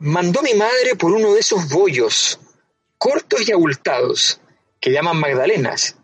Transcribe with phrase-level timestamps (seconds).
[0.00, 2.40] Mandó mi madre por uno de esos bollos,
[2.96, 4.40] cortos y abultados,
[4.80, 5.96] que llaman magdalenas,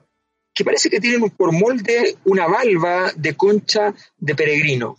[0.52, 4.98] que parece que tienen por molde una valva de concha de peregrino.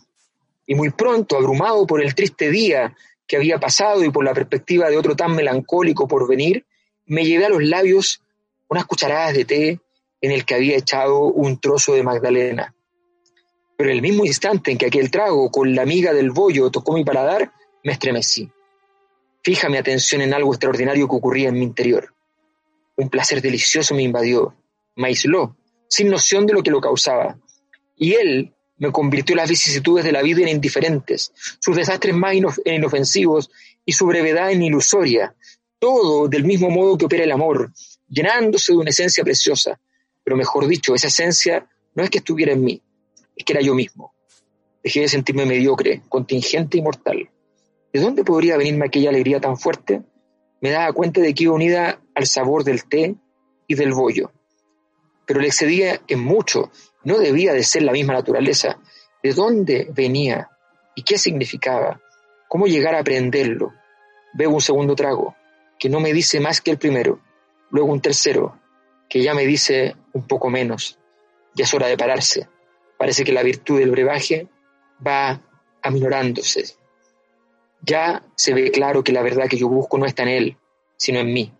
[0.66, 2.94] Y muy pronto, abrumado por el triste día
[3.26, 6.65] que había pasado y por la perspectiva de otro tan melancólico por venir,
[7.06, 8.22] me llevé a los labios
[8.68, 9.80] unas cucharadas de té
[10.20, 12.74] en el que había echado un trozo de magdalena.
[13.76, 17.04] Pero el mismo instante en que aquel trago con la miga del bollo tocó mi
[17.04, 17.52] paladar,
[17.84, 18.50] me estremecí.
[19.42, 22.14] Fija mi atención en algo extraordinario que ocurría en mi interior.
[22.96, 24.56] Un placer delicioso me invadió,
[24.96, 25.56] me aisló,
[25.88, 27.38] sin noción de lo que lo causaba.
[27.96, 32.34] Y él me convirtió las vicisitudes de la vida en indiferentes, sus desastres más
[32.64, 33.50] en inofensivos
[33.84, 35.34] y su brevedad en ilusoria,
[35.78, 37.72] todo del mismo modo que opera el amor,
[38.08, 39.78] llenándose de una esencia preciosa.
[40.24, 42.82] Pero mejor dicho, esa esencia no es que estuviera en mí,
[43.36, 44.14] es que era yo mismo.
[44.82, 47.30] Dejé de sentirme mediocre, contingente y mortal.
[47.92, 50.02] ¿De dónde podría venirme aquella alegría tan fuerte?
[50.60, 53.14] Me daba cuenta de que iba unida al sabor del té
[53.66, 54.32] y del bollo.
[55.26, 56.70] Pero le excedía en mucho,
[57.04, 58.78] no debía de ser la misma naturaleza.
[59.22, 60.50] ¿De dónde venía?
[60.94, 62.00] ¿Y qué significaba?
[62.48, 63.72] ¿Cómo llegar a aprenderlo?
[64.34, 65.34] Bebo un segundo trago,
[65.78, 67.20] que no me dice más que el primero.
[67.70, 68.58] Luego un tercero,
[69.08, 70.98] que ya me dice un poco menos.
[71.54, 72.48] Ya es hora de pararse.
[72.98, 74.48] Parece que la virtud del brebaje
[75.06, 75.40] va
[75.82, 76.64] aminorándose.
[77.82, 80.56] Ya se ve claro que la verdad que yo busco no está en él,
[80.96, 81.52] sino en mí.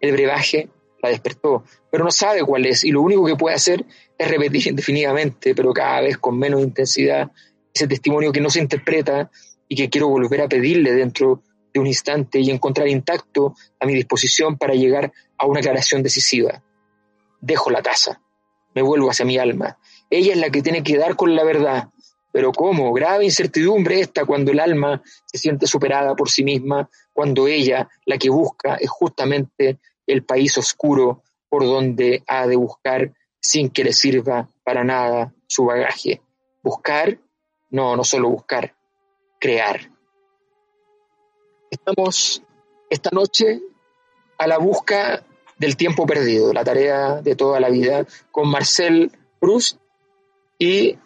[0.00, 3.84] El brebaje la despertó, pero no sabe cuál es y lo único que puede hacer
[4.16, 7.30] es repetir indefinidamente, pero cada vez con menos intensidad,
[7.72, 9.30] ese testimonio que no se interpreta
[9.68, 11.42] y que quiero volver a pedirle dentro
[11.78, 16.62] un instante y encontrar intacto a mi disposición para llegar a una aclaración decisiva.
[17.40, 18.20] Dejo la taza,
[18.74, 19.78] me vuelvo hacia mi alma.
[20.10, 21.88] Ella es la que tiene que dar con la verdad.
[22.32, 22.92] Pero ¿cómo?
[22.92, 28.18] Grave incertidumbre esta cuando el alma se siente superada por sí misma, cuando ella, la
[28.18, 33.92] que busca, es justamente el país oscuro por donde ha de buscar sin que le
[33.92, 36.20] sirva para nada su bagaje.
[36.62, 37.18] Buscar,
[37.70, 38.74] no, no solo buscar,
[39.40, 39.90] crear.
[41.70, 42.42] Estamos
[42.90, 43.60] esta noche
[44.38, 45.24] a la busca
[45.56, 49.78] del tiempo perdido, la tarea de toda la vida, con Marcel Proust
[50.58, 50.96] y,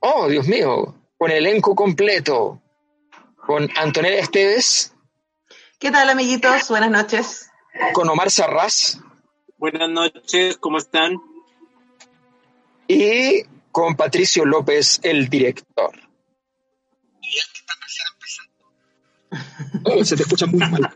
[0.00, 2.60] oh Dios mío, con el elenco completo,
[3.36, 4.94] con Antonella Esteves.
[5.78, 6.68] ¿Qué tal amiguitos?
[6.68, 7.50] Buenas noches
[7.92, 8.98] con Omar Sarraz.
[9.58, 11.16] Buenas noches, ¿cómo están?
[12.88, 15.92] Y con Patricio López, el director.
[19.84, 20.94] Oh, se te escucha muy mal.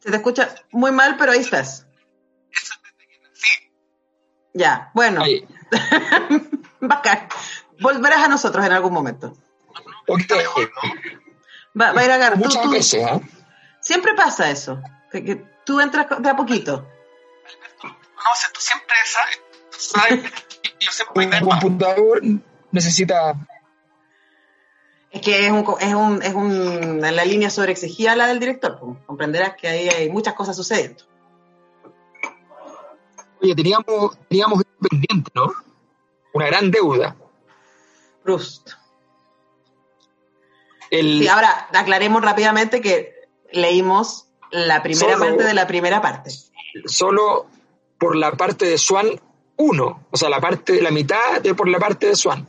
[0.00, 1.86] Se te escucha muy mal, pero ahí estás.
[4.54, 5.22] Ya, bueno.
[6.80, 7.28] Bacán.
[7.80, 9.36] Volverás a nosotros en algún momento.
[11.80, 12.38] Va, a ir a agarrar.
[12.38, 13.20] Muchas veces, ¿eh?
[13.80, 14.80] Siempre pasa eso,
[15.10, 16.86] que, tú entras de a poquito.
[17.82, 18.94] No, sé, tú siempre
[19.90, 20.22] sabes,
[20.80, 22.20] yo siempre Un computador
[22.70, 23.34] necesita...
[25.12, 29.56] Es que es, un, es, un, es un, la línea sobreexigida la del director, comprenderás
[29.56, 31.04] que ahí hay muchas cosas sucediendo.
[33.42, 35.52] Oye, teníamos, teníamos pendiente, ¿no?
[36.32, 37.14] Una gran deuda.
[38.24, 38.70] Proust.
[40.90, 41.28] El...
[41.28, 43.14] ahora aclaremos rápidamente que
[43.50, 46.30] leímos la primera parte de la primera parte.
[46.86, 47.46] Solo
[47.98, 49.20] por la parte de Swan
[49.56, 52.46] 1, o sea, la parte la mitad de por la parte de Swan.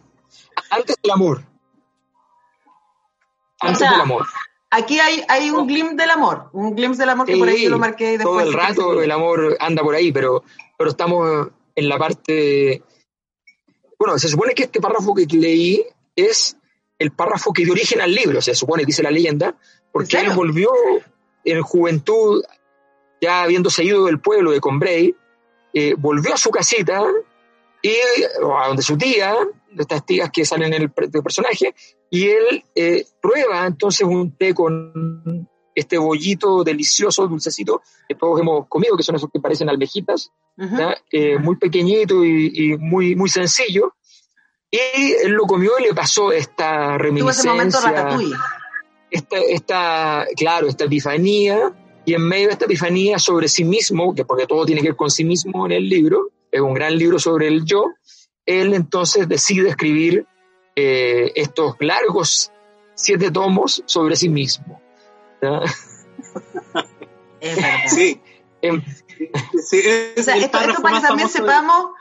[0.69, 1.52] Antes del amor.
[3.63, 4.25] Antes del amor.
[4.69, 7.69] Aquí hay, hay un glimpse del amor, un glimpse del amor que por ahí yo
[7.69, 8.23] lo marqué después.
[8.23, 10.43] Todo el rato el amor anda por ahí, pero,
[10.77, 12.81] pero estamos en la parte...
[13.99, 16.57] Bueno, se supone que este párrafo que leí es
[16.97, 19.55] el párrafo que dio origen al libro, se supone, dice la leyenda,
[19.91, 20.71] porque él volvió
[21.43, 22.43] en juventud,
[23.21, 25.15] ya habiéndose ido del pueblo de Combray,
[25.73, 27.03] eh, volvió a su casita
[27.81, 29.35] y a donde su tía,
[29.73, 31.73] de estas tías que salen en el, personaje,
[32.09, 38.67] y él eh, prueba entonces un té con, este bollito delicioso, dulcecito, que todos hemos
[38.67, 40.31] comido, que son esos que parecen almejitas,
[41.11, 43.95] eh, muy pequeñito y, muy, muy sencillo.
[44.69, 44.77] Y
[45.23, 47.51] él lo comió y le pasó esta reminiscencia.
[47.51, 48.37] Tuvo ese momento
[49.09, 51.71] esta, esta, claro, esta epifanía,
[52.03, 54.95] y en medio de esta epifanía sobre sí mismo, que porque todo tiene que ver
[54.95, 57.85] con sí mismo en el libro, es un gran libro sobre el yo,
[58.45, 60.25] él entonces decide escribir
[60.75, 62.51] eh, estos largos
[62.95, 64.81] siete tomos sobre sí mismo.
[67.87, 68.21] Sí.
[68.61, 68.81] Em,
[69.61, 69.83] sí
[70.17, 71.91] o sea, esto, para que también sepamos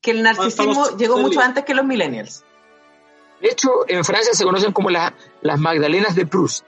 [0.00, 2.44] que el narcisismo llegó mucho antes que los millennials.
[3.40, 5.12] De hecho, en Francia se conocen como las
[5.58, 6.64] Magdalenas de Proust.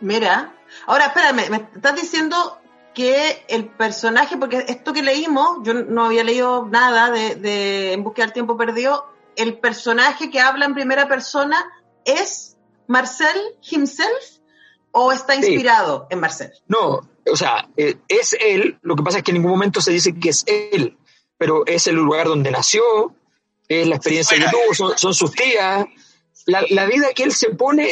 [0.00, 0.54] Mira,
[0.86, 2.60] ahora espérame, me estás diciendo
[2.94, 8.04] que el personaje, porque esto que leímos, yo no había leído nada de, de En
[8.04, 9.06] búsqueda del tiempo perdido,
[9.36, 11.64] el personaje que habla en primera persona
[12.04, 12.56] es
[12.86, 13.36] Marcel
[13.70, 14.34] himself
[14.92, 16.52] o está inspirado en Marcel?
[16.68, 17.00] No,
[17.30, 20.14] o sea, eh, es él, lo que pasa es que en ningún momento se dice
[20.18, 20.96] que es él,
[21.36, 23.14] pero es el lugar donde nació,
[23.68, 25.86] es la experiencia que tuvo, son, sus tías,
[26.46, 27.90] la, vida que él se pone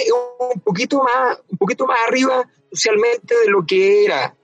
[0.52, 4.36] un poquito más, un poquito más arriba socialmente de lo que era.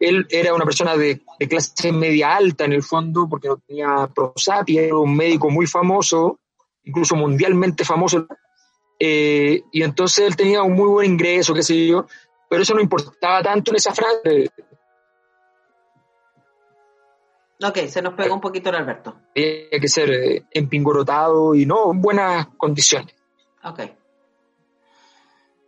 [0.00, 4.82] Él era una persona de, clase media alta en el fondo, porque no tenía prosapia,
[4.82, 6.38] era un médico muy famoso,
[6.84, 8.26] incluso mundialmente famoso.
[8.98, 12.06] Eh, y entonces él tenía un muy buen ingreso, qué sé yo,
[12.48, 14.50] pero eso no importaba tanto en esa frase.
[17.60, 19.16] Ok, se nos pegó un poquito el Alberto.
[19.34, 23.14] Tenía que ser eh, empingorotado y no en buenas condiciones.
[23.64, 23.80] Ok.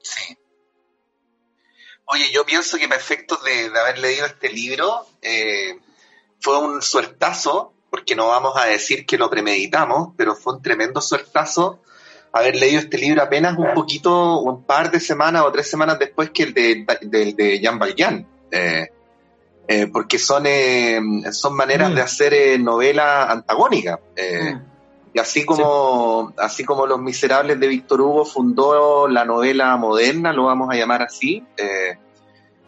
[0.03, 0.37] Sí.
[2.13, 5.79] Oye, yo pienso que para efectos de, haber leído este libro, eh,
[6.41, 11.01] fue un suertazo, porque no vamos a decir que lo premeditamos, pero fue un tremendo
[11.01, 11.81] suertazo
[12.33, 16.31] haber leído este libro apenas un poquito, un par de semanas o tres semanas después
[16.31, 18.27] que el de, de, Jean Valjean.
[18.51, 18.89] Eh,
[19.67, 20.45] eh, porque son,
[21.33, 21.95] son maneras mm.
[21.95, 24.01] de hacer novela antagónica.
[24.17, 24.70] Mm.
[25.13, 30.45] Y así como, así como Los Miserables de Víctor Hugo fundó la novela moderna, lo
[30.45, 31.99] vamos a llamar así, eh,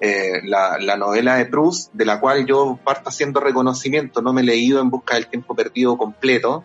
[0.00, 4.44] eh, la, novela de Proust, de la cual yo parto haciendo reconocimiento, no me he
[4.44, 6.65] leído en busca del tiempo perdido completo.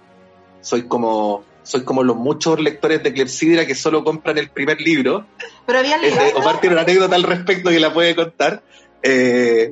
[0.62, 5.28] Soy como, soy como los muchos lectores de Clepsidra que solo compran el primer libro.
[5.68, 6.18] Pero había leído.
[6.38, 8.64] Omar tiene una anécdota al respecto que la puede contar.
[9.04, 9.72] Eh,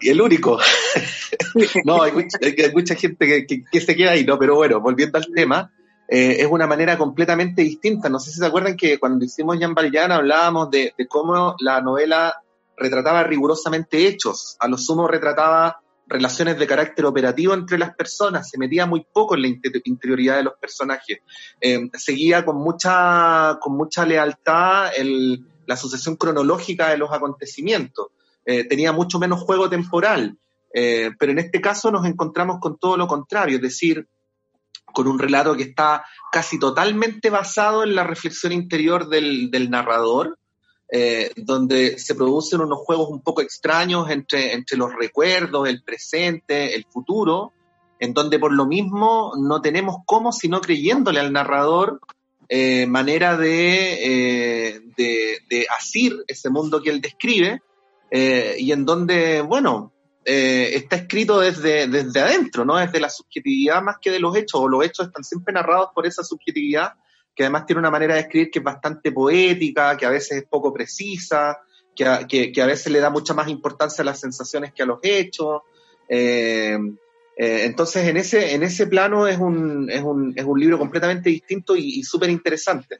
[0.00, 0.60] y el único.
[1.84, 4.38] no, hay mucha, gente que, se queda ahí, ¿no?
[4.38, 5.72] Pero bueno, volviendo al tema,
[6.08, 8.08] eh, es una manera completamente distinta.
[8.08, 12.42] No sé si se acuerdan que cuando hicimos Jean Valjean hablábamos de, cómo la novela
[12.76, 18.58] retrataba rigurosamente hechos, a lo sumo retrataba relaciones de carácter operativo entre las personas, se
[18.58, 19.48] metía muy poco en la
[19.84, 21.20] interioridad de los personajes,
[21.60, 24.90] eh, seguía con mucha, con mucha lealtad
[25.66, 28.08] la sucesión cronológica de los acontecimientos.
[28.44, 30.36] Eh, tenía mucho menos juego temporal.
[30.74, 34.06] Eh, pero en este caso nos encontramos con todo lo contrario, es decir,
[34.92, 40.38] con un relato que está casi totalmente basado en la reflexión interior del, narrador,
[40.90, 46.84] eh, donde se producen unos juegos un poco extraños entre, los recuerdos, el presente, el
[46.84, 47.52] futuro,
[47.98, 52.00] en donde por lo mismo no tenemos cómo, sino creyéndole al narrador,
[52.86, 57.62] manera de, de, de asir ese mundo que él describe,
[58.14, 59.91] eh, y en donde, bueno,
[60.24, 62.76] eh, está escrito desde, desde adentro, ¿no?
[62.76, 66.06] Desde la subjetividad más que de los hechos, o los hechos están siempre narrados por
[66.06, 66.92] esa subjetividad,
[67.34, 70.44] que además tiene una manera de escribir que es bastante poética, que a veces es
[70.44, 71.58] poco precisa,
[71.94, 74.86] que a, que, a veces le da mucha más importancia a las sensaciones que a
[74.86, 75.62] los hechos.
[76.08, 76.78] Eh,
[77.34, 81.74] entonces, en ese, en ese plano es un, es un, es un libro completamente distinto
[81.74, 82.98] y, y súper interesante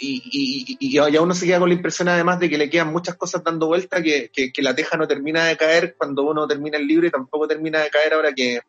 [0.00, 3.16] y, y, y, uno se queda con la impresión además de que le quedan muchas
[3.16, 6.86] cosas dando vuelta, que, que, la teja no termina de caer cuando uno termina el
[6.86, 8.60] libro y tampoco termina de caer ahora que,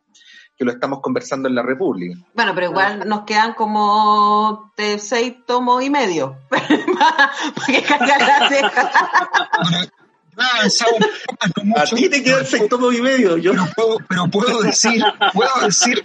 [0.56, 2.18] que lo estamos conversando en la República.
[2.34, 6.66] Bueno, pero igual nos quedan como de seis tomos y medio para
[7.66, 8.90] que caiga la teja.
[11.76, 13.38] A ti te quedan seis tomos y medio.
[13.38, 13.52] Yo.
[13.52, 16.04] Pero, puedo, pero puedo decir, puedo decir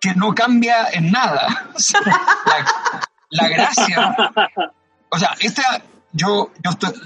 [0.00, 1.70] que no cambia en nada.
[2.04, 3.11] la
[3.48, 4.16] gracia.
[5.08, 6.50] O sea, esta, yo,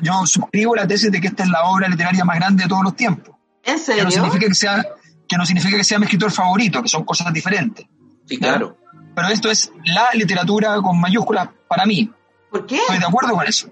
[0.02, 2.83] yo, suscribo la tesis de que esta es la obra literaria más grande de todos
[2.83, 3.35] los tiempos.
[3.64, 4.00] ¿En serio?
[4.00, 4.87] Que no significa que sea,
[5.28, 7.87] que no significa que sea mi escritor favorito, que son cosas diferentes.
[8.26, 8.76] Sí, claro.
[9.14, 12.11] Pero esto es la literatura con mayúsculas para mí.
[12.50, 12.76] ¿Por qué?
[12.76, 13.71] Estoy de acuerdo con eso.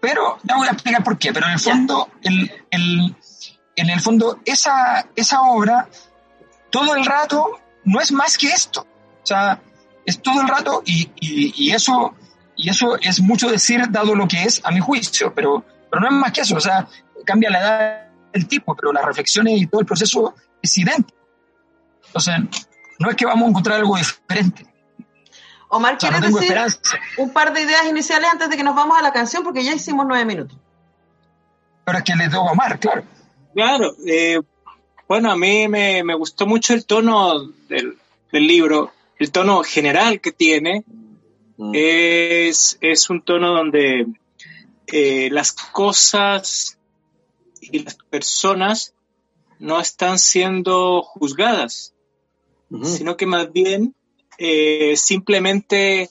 [0.00, 1.32] Pero ya voy a explicar por qué.
[1.32, 3.16] Pero en el fondo, el, el,
[3.74, 5.88] en el fondo, esa, esa obra,
[6.70, 8.82] todo el rato, no es más que esto.
[8.82, 9.60] O sea,
[10.08, 12.14] es todo el rato y, y, eso
[12.56, 16.08] Y eso es mucho decir, dado lo que es, a mi juicio, pero, pero no
[16.08, 16.88] es más que eso, o sea,
[17.24, 21.18] cambia la edad del tipo, pero las reflexiones y todo el proceso es idéntico.
[22.06, 22.34] Entonces,
[22.98, 24.66] no es que vamos a encontrar algo diferente.
[25.68, 26.56] Omar, ¿quieres decir
[27.18, 29.44] un par de ideas iniciales antes de que nos vamos a la canción?
[29.44, 30.56] Porque ya hicimos nueve minutos.
[31.84, 33.04] Pero es que le doy a Omar, claro.
[33.54, 34.40] Claro, eh,
[35.08, 37.98] bueno, a mí me, gustó mucho el tono del,
[38.30, 40.84] libro, el tono general que tiene.
[41.56, 41.72] Mm.
[41.74, 42.78] Es,
[43.10, 44.06] un tono donde
[44.86, 46.78] eh, las cosas
[47.60, 48.94] y las personas
[49.58, 51.94] no están siendo juzgadas,
[52.82, 53.94] sino que más bien
[54.38, 56.10] eh, simplemente,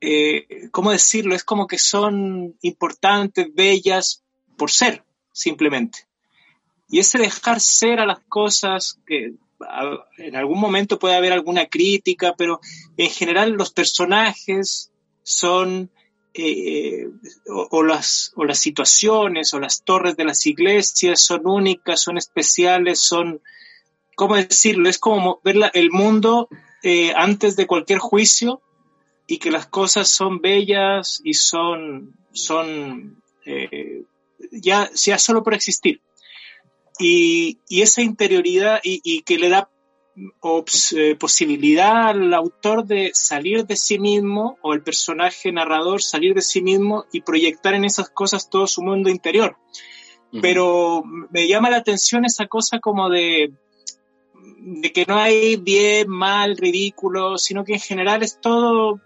[0.00, 1.34] eh, ¿cómo decirlo?
[1.34, 4.24] Es como que son importantes, bellas,
[4.56, 6.06] por ser, simplemente.
[6.88, 9.34] Y ese dejar ser a las cosas, que
[10.18, 12.60] en algún momento puede haber alguna crítica, pero
[12.96, 14.90] en general los personajes
[15.22, 15.90] son,
[16.34, 17.08] eh,
[17.48, 23.00] o, las, o las situaciones o las torres de las iglesias son únicas, son especiales,
[23.00, 23.40] son,
[24.14, 24.88] ¿cómo decirlo?
[24.88, 26.48] Es como ver el mundo
[26.82, 28.60] eh, antes de cualquier juicio
[29.26, 34.04] y que las cosas son bellas y son, son eh,
[34.52, 36.00] ya, sea solo por existir.
[36.98, 39.70] Y, esa interioridad y, que le da
[40.96, 46.40] eh, posibilidad al autor de salir de sí mismo o el personaje narrador salir de
[46.40, 49.56] sí mismo y proyectar en esas cosas todo su mundo interior.
[50.42, 53.54] Pero me llama la atención esa cosa como de,
[54.66, 59.00] de que no hay bien, mal, ridículo, sino que en general es todo,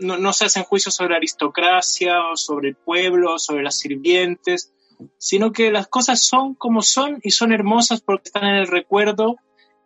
[0.00, 4.72] no, se hacen juicios sobre aristocracia o sobre el pueblo, o sobre las sirvientes,
[5.18, 9.36] sino que las cosas son como son y son hermosas porque están en el recuerdo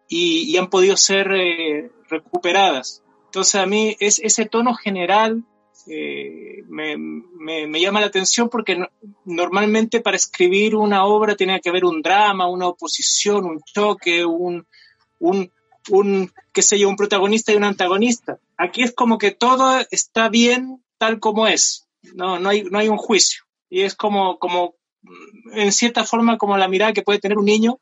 [0.08, 3.02] y, han podido ser eh, recuperadas.
[3.26, 5.44] Entonces a mí es, ese tono general
[5.86, 8.78] eh, me, me, llama la atención porque
[9.24, 14.66] normalmente para escribir una obra tiene que haber un drama, una oposición, un choque, un,
[15.18, 15.50] un,
[15.88, 18.38] un, qué sé yo, un protagonista y un antagonista.
[18.56, 22.88] Aquí es como que todo está bien tal como es, no, no, hay, no hay
[22.88, 23.42] un juicio.
[23.68, 24.74] Y es como, como,
[25.52, 27.80] en cierta forma, como la mirada que puede tener un niño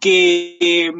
[0.00, 0.92] que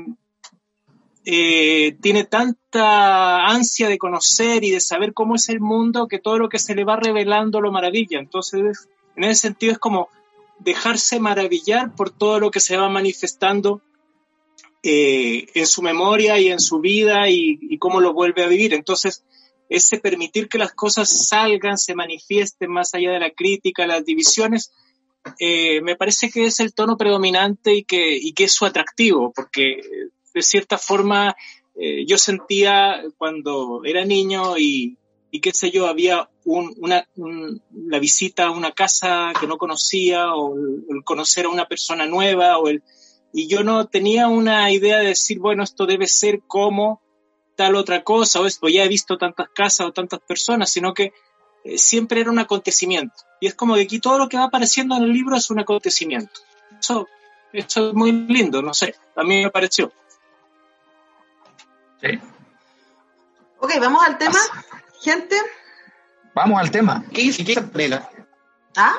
[1.24, 6.38] eh, tiene tanta ansia de conocer y de saber cómo es el mundo que todo
[6.38, 8.18] lo que se le va revelando lo maravilla.
[8.18, 10.08] Entonces, en ese sentido es como
[10.58, 13.82] dejarse maravillar por todo lo que se va manifestando
[14.82, 18.74] eh, en su memoria y en su vida y, cómo lo vuelve a vivir.
[18.74, 19.24] Entonces,
[19.68, 24.72] ese permitir que las cosas salgan, se manifiesten más allá de la crítica, las divisiones,
[25.38, 29.80] eh, me parece que es el tono predominante y que, que es su atractivo, porque
[30.34, 31.36] de cierta forma
[31.74, 34.98] eh, yo sentía cuando era niño y,
[35.40, 37.08] qué sé yo, había una,
[37.74, 42.58] la visita a una casa que no conocía o el conocer a una persona nueva
[42.58, 42.82] o el
[43.32, 47.00] y yo no tenía una idea de decir, bueno, esto debe ser como
[47.56, 51.12] tal otra cosa, o, esto, ya he visto tantas casas o tantas personas, sino que
[51.64, 53.14] eh, siempre era un acontecimiento.
[53.42, 55.58] Y es como que aquí todo lo que va apareciendo en el libro es un
[55.58, 56.42] acontecimiento.
[56.78, 57.08] Eso,
[57.52, 59.92] eso es muy lindo, no sé, a mí me pareció.
[62.00, 62.20] Sí.
[63.58, 64.38] Ok, vamos al tema,
[65.02, 65.34] gente.
[66.36, 67.02] Vamos al tema.
[67.12, 67.44] ¿Qué dice?
[67.44, 68.00] ¿Qué
[68.76, 68.94] ¿Ah?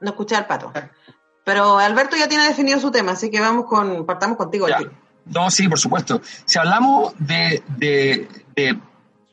[0.00, 0.70] No escuché al pato.
[1.42, 4.66] Pero Alberto ya tiene definido su tema, así que vamos con, partamos contigo.
[5.24, 6.20] No, sí, por supuesto.
[6.44, 7.62] Si hablamos de,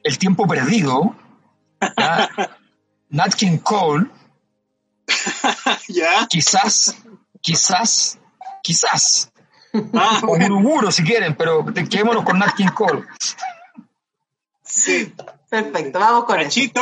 [0.04, 1.18] el tiempo perdido,
[3.12, 4.08] Nat King Cole,
[6.30, 6.96] quizás,
[7.42, 8.20] quizás,
[8.64, 9.32] quizás,
[9.94, 10.22] ah.
[10.28, 13.04] o Muruguro si quieren, pero quedémonos con Nat King Cole.
[14.64, 15.14] Sí.
[15.52, 16.82] Perfecto, vamos con Cachito.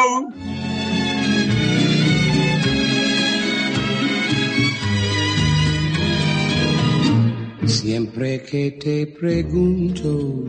[7.66, 10.46] Siempre que te pregunto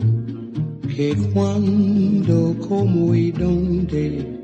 [0.95, 4.43] que cuándo, cómo y dónde,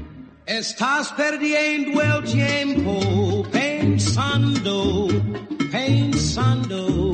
[0.45, 5.07] Estás perdiendo el tiempo pensando,
[5.71, 7.11] pensando.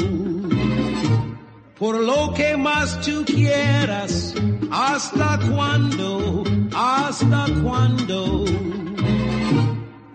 [1.78, 4.34] Por lo que más tú quieras,
[4.72, 6.44] hasta cuándo,
[6.74, 8.46] hasta cuándo.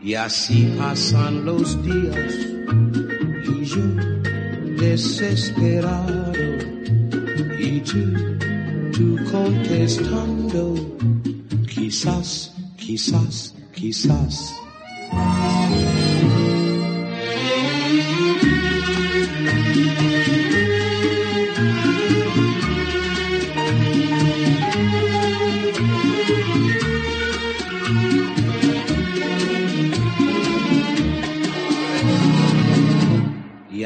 [0.02, 2.34] Y así pasan los días
[3.46, 4.12] y yo
[4.76, 6.32] desesperado
[7.58, 8.02] y tú,
[8.92, 10.74] tú contestando,
[11.72, 12.51] quizás,
[12.84, 14.54] quizás, quizás.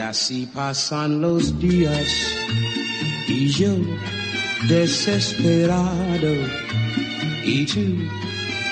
[0.08, 2.08] así pasan los días
[3.26, 3.74] y yo
[4.68, 6.32] desesperado
[7.44, 7.84] y tú,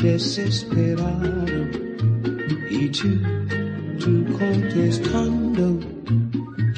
[0.00, 1.46] desesperado.
[2.70, 3.08] Y tú,
[3.98, 5.80] tú contestando,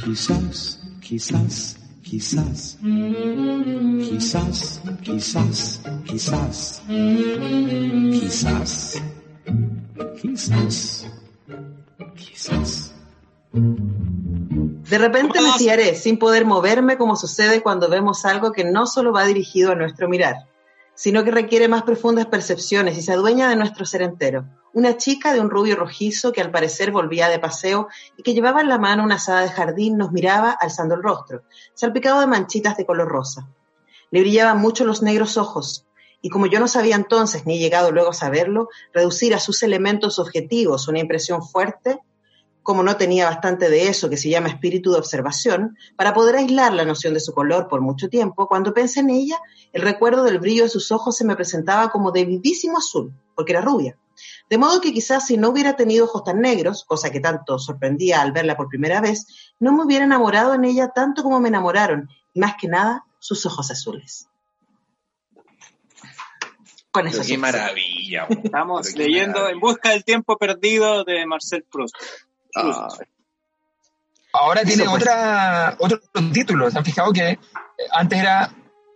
[0.04, 2.78] quizás, quizás, quizás,
[4.08, 6.82] quizás, quizás, quizás,
[8.12, 9.02] quizás,
[10.20, 11.06] quizás,
[12.16, 12.94] quizás.
[13.52, 19.12] De repente me fiaré sin poder moverme como sucede cuando vemos algo que no solo
[19.12, 20.49] va dirigido a nuestro mirar,
[21.00, 24.44] sino que requiere más profundas percepciones y se adueña de nuestro ser entero.
[24.74, 27.88] Una chica de un rubio rojizo que al parecer volvía de paseo
[28.18, 31.44] y que llevaba en la mano una asada de jardín nos miraba alzando el rostro,
[31.72, 33.48] salpicado de manchitas de color rosa.
[34.10, 35.86] Le brillaban mucho los negros ojos,
[36.20, 39.62] y como yo no sabía entonces, ni he llegado luego a saberlo, reducir a sus
[39.62, 42.00] elementos objetivos una impresión fuerte,
[42.62, 46.72] como no tenía bastante de eso que se llama espíritu de observación, para poder aislar
[46.72, 49.40] la noción de su color por mucho tiempo, cuando pensé en ella,
[49.72, 53.52] el recuerdo del brillo de sus ojos se me presentaba como de vivísimo azul, porque
[53.52, 53.96] era rubia.
[54.50, 58.20] De modo que quizás si no hubiera tenido ojos tan negros, cosa que tanto sorprendía
[58.20, 59.26] al verla por primera vez,
[59.58, 63.46] no me hubiera enamorado en ella tanto como me enamoraron, y más que nada, sus
[63.46, 64.28] ojos azules.
[66.90, 67.22] Con eso.
[67.24, 68.26] Qué maravilla.
[68.28, 71.94] Estamos leyendo En busca del tiempo perdido de Marcel Proust.
[72.54, 72.88] Ah.
[74.32, 74.96] Ahora tiene pues.
[74.96, 76.00] otra, otro
[76.32, 76.70] título.
[76.70, 77.38] ¿Se han fijado que
[77.92, 78.50] antes era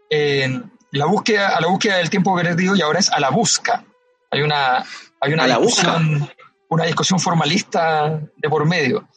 [0.09, 0.61] eh,
[0.93, 3.85] la búsqueda, a la búsqueda del tiempo perdido y ahora es a la busca?
[4.31, 4.85] Hay una,
[5.21, 6.31] hay una discusión,
[6.69, 9.09] una discusión formalista de por medio.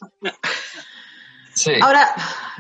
[1.82, 2.14] Ahora,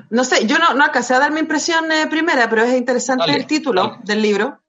[0.09, 3.31] no sé, yo no, no alcancé a dar mi impresión eh, primera, pero es interesante
[3.31, 4.59] el título del libro.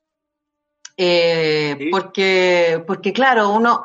[0.96, 3.84] Eh, porque, porque, claro, uno,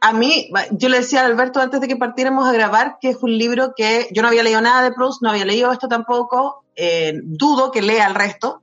[0.00, 3.18] a mí, yo le decía a Alberto antes de que partiéramos a grabar que es
[3.22, 6.64] un libro que yo no había leído nada de Proust, no había leído esto tampoco,
[6.74, 8.62] eh, dudo que lea el resto,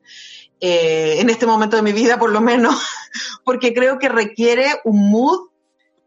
[0.59, 2.75] eh, en este momento de mi vida por lo menos,
[3.45, 5.49] porque creo que requiere un mood,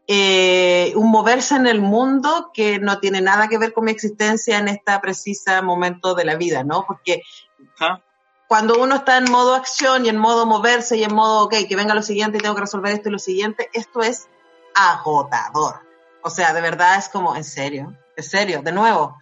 [0.07, 4.57] eh, un moverse en el mundo que no tiene nada que ver con mi existencia
[4.57, 6.83] en este preciso momento de la vida, ¿no?
[6.85, 7.21] Porque
[8.49, 11.77] cuando uno está en modo acción y en modo moverse y en modo, ok, que
[11.77, 14.27] venga lo siguiente y tengo que resolver esto y lo siguiente, esto es
[14.75, 15.81] agotador.
[16.23, 19.17] O sea, de verdad es como, en serio, en serio, de nuevo.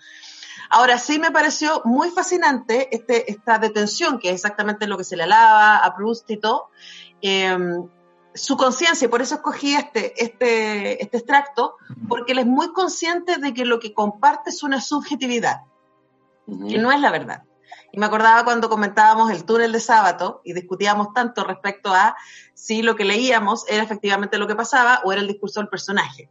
[0.69, 5.15] Ahora sí me pareció muy fascinante este, esta detención, que es exactamente lo que se
[5.15, 6.69] le alaba a Proust y todo,
[7.21, 7.87] em,
[8.35, 11.75] su conciencia, por eso escogí este, este, este extracto,
[12.07, 15.61] porque él es muy consciente de que lo que comparte es una subjetividad,
[16.45, 17.43] que no es la verdad.
[17.91, 22.15] Y me acordaba cuando comentábamos el túnel de sábado y discutíamos tanto respecto a
[22.53, 26.29] si lo que leíamos era efectivamente lo que pasaba o era el discurso del personaje.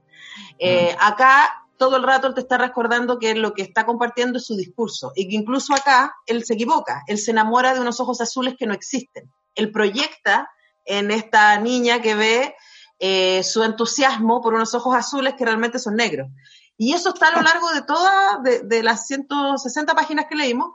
[0.59, 4.47] Eh, acá todo el rato él te está recordando que lo que está compartiendo es
[4.47, 8.21] su discurso y que incluso acá él se equivoca, él se enamora de unos ojos
[8.21, 9.33] azules que no existen.
[9.55, 10.51] Él proyecta
[10.85, 12.57] en esta niña que ve
[12.99, 16.29] eh, su entusiasmo por unos ojos azules que realmente son negros.
[16.77, 20.75] Y eso está a lo largo de todas, de, de las 160 páginas que leímos,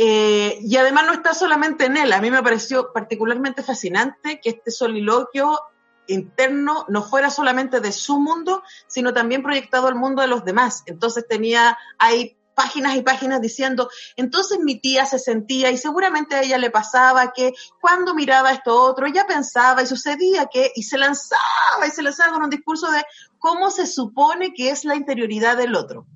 [0.00, 4.50] eh, y además no está solamente en él, a mí me pareció particularmente fascinante que
[4.50, 5.58] este soliloquio
[6.06, 10.84] interno no fuera solamente de su mundo, sino también proyectado al mundo de los demás.
[10.86, 16.42] Entonces tenía, hay páginas y páginas diciendo, entonces mi tía se sentía y seguramente a
[16.42, 20.96] ella le pasaba que cuando miraba esto otro, ella pensaba y sucedía que, y se
[20.96, 23.04] lanzaba y se lanzaba con un discurso de
[23.40, 26.06] cómo se supone que es la interioridad del otro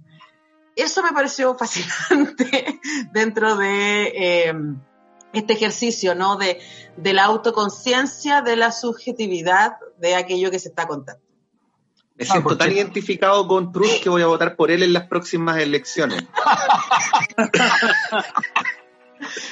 [0.77, 2.81] eso me pareció fascinante
[3.13, 4.79] dentro de em,
[5.33, 6.37] este ejercicio, ¿no?
[6.37, 6.61] De,
[6.97, 11.23] la autoconciencia de la subjetividad de aquello que se está contando.
[12.15, 15.07] Me ah, siento tan identificado con Proust que voy a votar por él en las
[15.07, 16.19] próximas elecciones.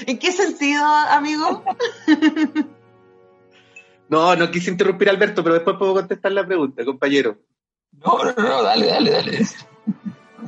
[0.06, 1.64] ¿En qué sentido, amigo?
[4.08, 7.38] no, no quise interrumpir a Alberto, pero después puedo contestar la pregunta, compañero.
[7.92, 9.46] No, no, no, dale, dale, dale.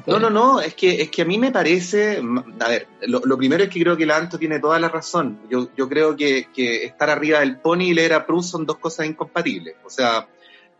[0.06, 2.20] No, no, no, es que, es que a mí me parece,
[2.60, 5.40] a ver, lo, primero es que creo que la Anto tiene toda la razón.
[5.50, 8.78] Yo, yo creo que, que, estar arriba del pony y leer a Proust son dos
[8.78, 9.76] cosas incompatibles.
[9.84, 10.28] O sea,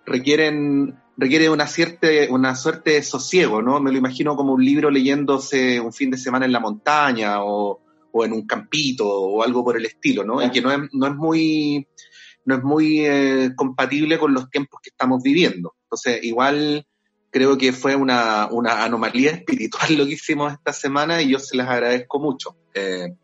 [0.05, 3.81] requieren, requiere una, cierta, una suerte de sosiego, ¿no?
[3.81, 7.81] Me lo imagino como un libro leyéndose un fin de semana en la montaña o,
[8.11, 10.43] o en un campito o algo por el estilo, ¿no?
[10.43, 11.87] Y que no es, no es muy,
[12.45, 15.75] no es muy eh, compatible con los tiempos que estamos viviendo.
[15.85, 16.87] Entonces, igual
[17.33, 21.68] creo que fue una, anomalía espiritual lo que hicimos esta semana y yo se las
[21.68, 22.57] agradezco mucho.
[22.75, 23.14] Eh,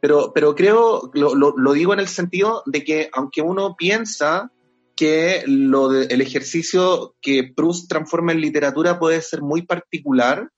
[0.00, 4.50] pero, pero creo, lo, lo, digo en el sentido de que aunque uno piensa
[4.96, 10.50] que lo de, el ejercicio que Proust transforma en literatura puede ser muy particular,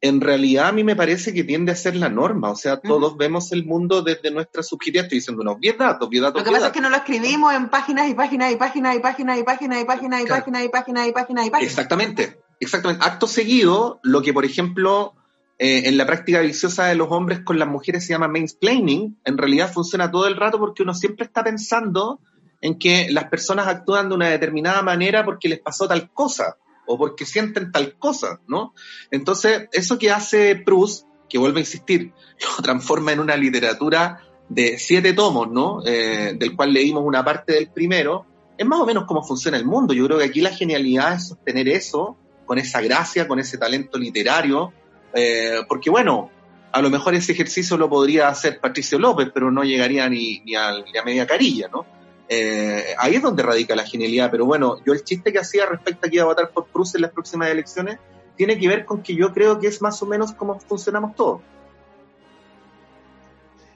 [0.00, 2.50] en realidad a mí me parece que tiende a ser la norma.
[2.50, 5.04] O sea, todos vemos el mundo desde nuestra subjetividad.
[5.04, 6.40] Estoy diciendo unos 10 datos, 10 datos.
[6.40, 9.00] Lo que pasa es que no lo escribimos en páginas y páginas y páginas y
[9.00, 11.62] páginas y páginas y páginas y páginas y páginas y páginas y páginas.
[11.62, 13.04] Exactamente, exactamente.
[13.04, 15.14] Acto seguido, lo que por ejemplo
[15.60, 19.72] en la práctica viciosa de los hombres con las mujeres se llama mansplaining, en realidad
[19.72, 22.20] funciona todo el rato porque uno siempre está pensando
[22.60, 26.56] en que las personas actúan de una determinada manera porque les pasó tal cosa
[26.88, 28.74] o porque sienten tal cosa, ¿no?
[29.10, 32.12] Entonces, eso que hace Proust, que vuelve a insistir,
[32.56, 35.82] lo transforma en una literatura de siete tomos, ¿no?
[35.84, 39.66] Eh, del cual leímos una parte del primero, es más o menos cómo funciona el
[39.66, 39.92] mundo.
[39.94, 43.98] Yo creo que aquí la genialidad es sostener eso, con esa gracia, con ese talento
[43.98, 44.72] literario,
[45.12, 46.30] eh, porque bueno,
[46.72, 50.54] a lo mejor ese ejercicio lo podría hacer Patricio López, pero no llegaría ni, ni,
[50.54, 51.97] a, ni a media carilla, ¿no?
[52.28, 54.30] Eh, ahí es donde radica la genialidad.
[54.30, 56.94] Pero bueno, yo el chiste que hacía respecto a que iba a votar por Cruz
[56.94, 57.98] en las próximas elecciones
[58.36, 61.40] tiene que ver con que yo creo que es más o menos como funcionamos todos.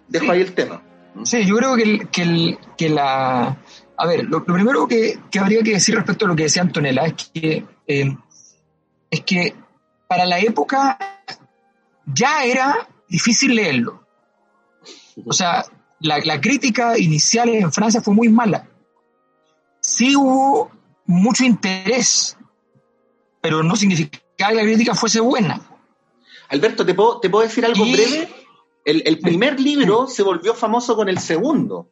[0.08, 0.82] Dejo ahí el tema.
[1.24, 3.56] Sí, yo creo que, que, la...
[3.96, 7.30] A ver, lo, primero que, habría que decir respecto a lo que decía Antonella es
[7.32, 8.16] que, eh,
[9.10, 9.54] es que
[10.08, 10.98] para la época
[12.06, 14.06] ya era difícil leerlo.
[15.24, 15.64] O sea,
[16.02, 18.68] la, crítica inicial en Francia fue muy mala.
[19.80, 20.70] Sí hubo
[21.06, 22.36] mucho interés,
[23.40, 25.60] pero no significa que la crítica fuese buena.
[26.48, 28.28] Alberto, ¿te puedo, decir algo breve?
[28.84, 31.90] El, primer libro se volvió famoso con el segundo,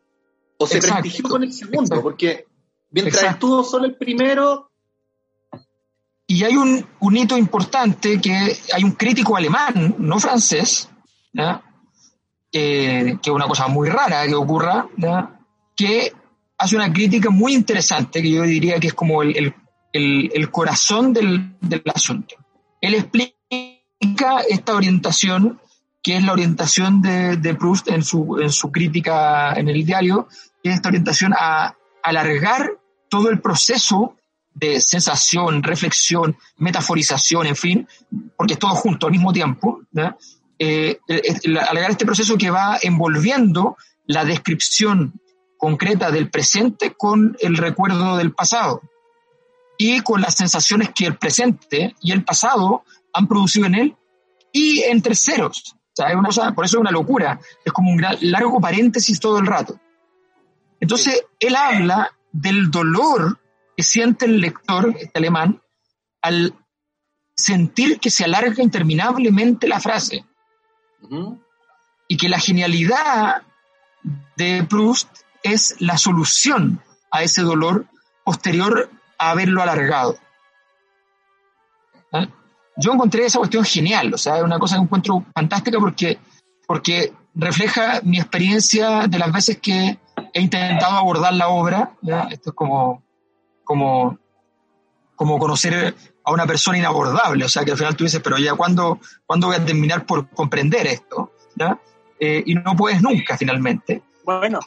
[0.59, 2.47] o se prestigió con el segundo, porque
[2.91, 4.67] mientras estuvo solo el primero...
[6.27, 10.89] Y hay un, un, hito importante que hay un crítico alemán, no francés,
[12.53, 13.19] ¿ya?
[13.21, 14.87] que es una cosa muy rara que ocurra,
[15.77, 16.13] que
[16.59, 19.55] hace una crítica muy interesante, que yo diría que es como el,
[19.93, 22.37] el, corazón del, del, asunto.
[22.81, 25.61] Él explica esta orientación,
[26.03, 30.29] que es la orientación de, de Proust en su, en su crítica en el diario,
[30.63, 32.71] que es esta orientación a alargar
[33.09, 34.17] todo el proceso
[34.53, 37.89] de sensación, reflexión, metaforización, en fin,
[38.37, 39.81] porque es todo junto al mismo tiempo.
[40.63, 41.01] Eh,
[41.71, 45.19] alegar este proceso que va envolviendo la descripción
[45.57, 48.83] concreta del presente con el recuerdo del pasado
[49.79, 53.97] y con las sensaciones que el presente y el pasado han producido en él
[54.53, 55.77] y en terceros.
[56.55, 59.81] por eso es una locura, es como un gran, largo paréntesis todo el rato.
[60.79, 63.41] Entonces, él habla del dolor
[63.75, 65.63] que siente el lector este alemán
[66.21, 66.55] al
[67.35, 70.27] sentir que se alarga interminablemente la frase.
[72.09, 73.43] Y que la genialidad
[74.37, 75.09] de Proust
[75.43, 77.87] es la solución a ese dolor
[78.25, 80.19] posterior a haberlo alargado.
[82.13, 82.27] ¿Ah?
[82.77, 86.19] Yo encontré esa cuestión genial, o sea, es una cosa que encuentro fantástica porque,
[86.67, 89.99] porque refleja mi experiencia de las veces que
[90.33, 91.93] he intentado abordar la obra.
[92.31, 93.03] Esto es como,
[93.65, 94.19] como,
[95.15, 98.55] como conocer a una persona inabordable, o sea, que al final tú dices, pero ya,
[98.55, 101.33] ¿cuándo, ¿cuándo voy a terminar por comprender esto?
[102.19, 104.03] Eh, y no puedes nunca, finalmente.
[104.25, 104.61] Bueno.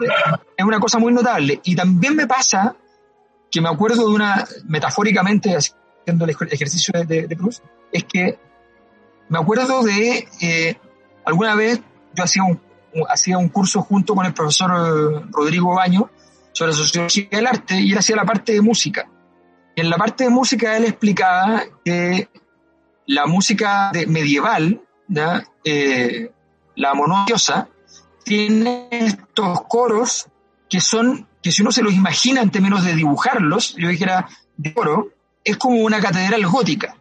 [0.58, 1.62] Es una cosa muy notable.
[1.63, 2.76] Y también me pasa
[3.52, 7.62] que me acuerdo de una, metafóricamente, haciendo el ejercicio de, de, Cruz,
[7.92, 8.39] es que
[9.30, 10.76] me acuerdo de, eh,
[11.26, 11.80] alguna vez
[12.16, 12.60] yo hacía un,
[13.10, 16.10] hacía un curso junto con el profesor eh, Rodrigo Baño
[16.52, 19.08] sobre sociología del arte y él hacía la parte de música.
[19.76, 22.30] En la parte de música él explicaba que
[23.08, 24.82] la música medieval,
[25.64, 26.32] eh,
[26.76, 27.70] la monodiosa,
[28.24, 30.28] tiene estos coros
[30.70, 34.74] que son, que si uno se los imagina en términos de dibujarlos, yo dijera de
[34.74, 35.10] coro,
[35.44, 36.96] es como una catedral gótica.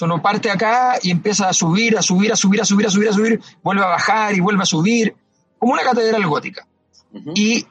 [0.00, 3.08] Uno parte acá y empieza a subir, a subir, a subir, a subir, a subir,
[3.08, 5.16] a subir, vuelve a bajar y vuelve a subir,
[5.58, 6.66] como una catedral gótica.
[7.34, 7.66] y,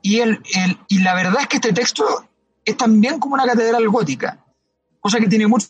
[0.00, 0.42] y, el,
[0.88, 2.26] y la verdad es que este texto
[2.64, 4.38] es también como una catedral gótica,
[5.00, 5.68] cosa que tiene mucho...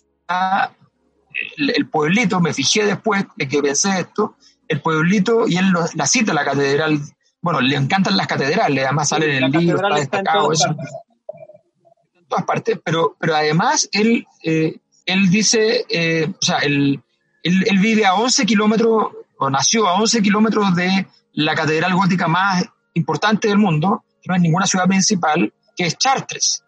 [1.56, 4.36] El, pueblito, me fijé después de que pensé esto,
[4.68, 7.00] el pueblito, y él la cita la catedral,
[7.40, 12.44] bueno, le encantan las catedrales, además sale en el libro, está destacado, eso, en todas
[12.44, 17.02] partes, pero, pero además él, eh, él dice, eh, o sea, él,
[17.42, 22.64] él, vive a 11 kilómetros, o nació a 11 kilómetros de la catedral gótica más
[22.94, 26.62] importante del mundo, que no es ninguna ciudad principal, que es Chartres.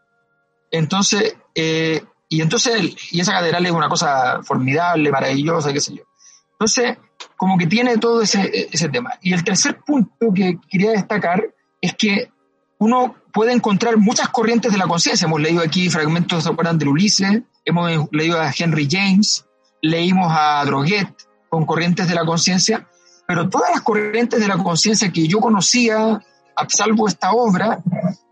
[0.75, 6.03] Entonces, eh, y entonces, y esa catedral es una cosa formidable, maravillosa, qué sé yo.
[6.51, 6.99] Entonces,
[7.37, 9.13] como que tiene todo ese, ese tema.
[9.23, 11.45] Y el tercer punto que quería destacar
[11.81, 12.33] es que
[12.79, 15.27] uno puede encontrar muchas corrientes de la conciencia.
[15.27, 17.43] Hemos leído aquí fragmentos, ¿se acuerdan Ulises?
[17.65, 19.47] Hemos leído a Henry James,
[19.81, 21.09] leímos a Droguet
[21.49, 22.89] con corrientes de la conciencia,
[23.29, 26.21] pero todas las corrientes de la conciencia que yo conocía,
[26.57, 27.81] a salvo esta obra,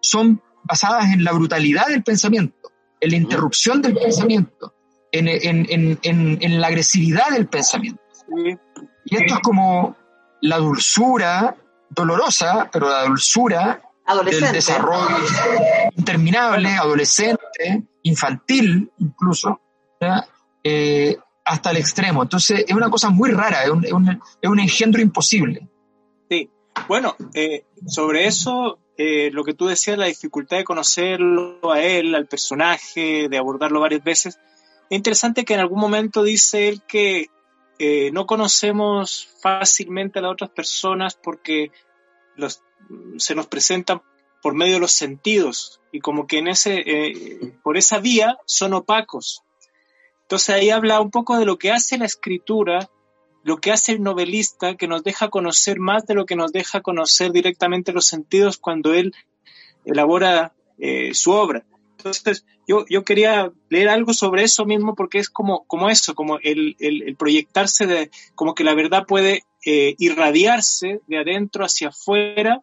[0.00, 2.70] son basadas en la brutalidad del pensamiento,
[3.00, 4.74] en la interrupción del pensamiento,
[5.10, 8.02] en, en, en, en la agresividad del pensamiento.
[9.04, 9.96] Y esto es como
[10.40, 11.56] la dulzura
[11.90, 13.82] dolorosa, pero la dulzura
[14.24, 15.16] del desarrollo
[15.96, 19.60] interminable, adolescente, infantil incluso,
[20.64, 22.22] eh, hasta el extremo.
[22.22, 25.68] Entonces es una cosa muy rara, es un, es un, engendro imposible.
[26.28, 26.50] Sí,
[26.88, 32.14] bueno, eh, sobre eso, eh, lo que tú decías, la dificultad de conocerlo a él,
[32.14, 34.38] al personaje, de abordarlo varias veces,
[34.90, 37.28] es interesante que en algún momento dice él que
[38.12, 41.72] no conocemos fácilmente a las otras personas porque
[42.36, 42.62] los,
[43.16, 44.02] se nos presentan
[44.42, 48.74] por medio de los sentidos y como que en ese, eh, por esa vía son
[48.74, 49.42] opacos.
[50.22, 52.90] Entonces ahí habla un poco de lo que hace la escritura,
[53.44, 56.80] lo que hace el novelista, que nos deja conocer más de lo que nos deja
[56.80, 59.14] conocer directamente los sentidos cuando él
[59.84, 61.64] elabora eh, su obra.
[61.96, 66.38] Entonces, yo, yo quería leer algo sobre eso mismo porque es como, como eso, como
[66.40, 72.62] el, el, proyectarse de, como que la verdad puede eh, irradiarse de adentro hacia afuera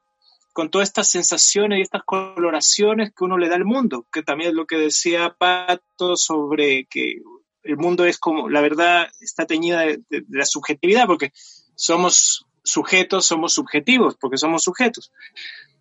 [0.52, 4.50] con todas estas sensaciones y estas coloraciones que uno le da al mundo, que también
[4.50, 7.22] es lo que decía Pato sobre que
[7.64, 11.32] el mundo es como, la verdad está teñida de, la subjetividad, porque
[11.76, 15.12] somos sujetos, somos subjetivos, porque somos sujetos.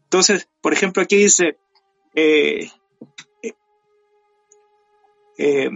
[0.05, 1.59] Entonces, por ejemplo, aquí dice,
[2.15, 2.71] eh,
[5.39, 5.71] eh,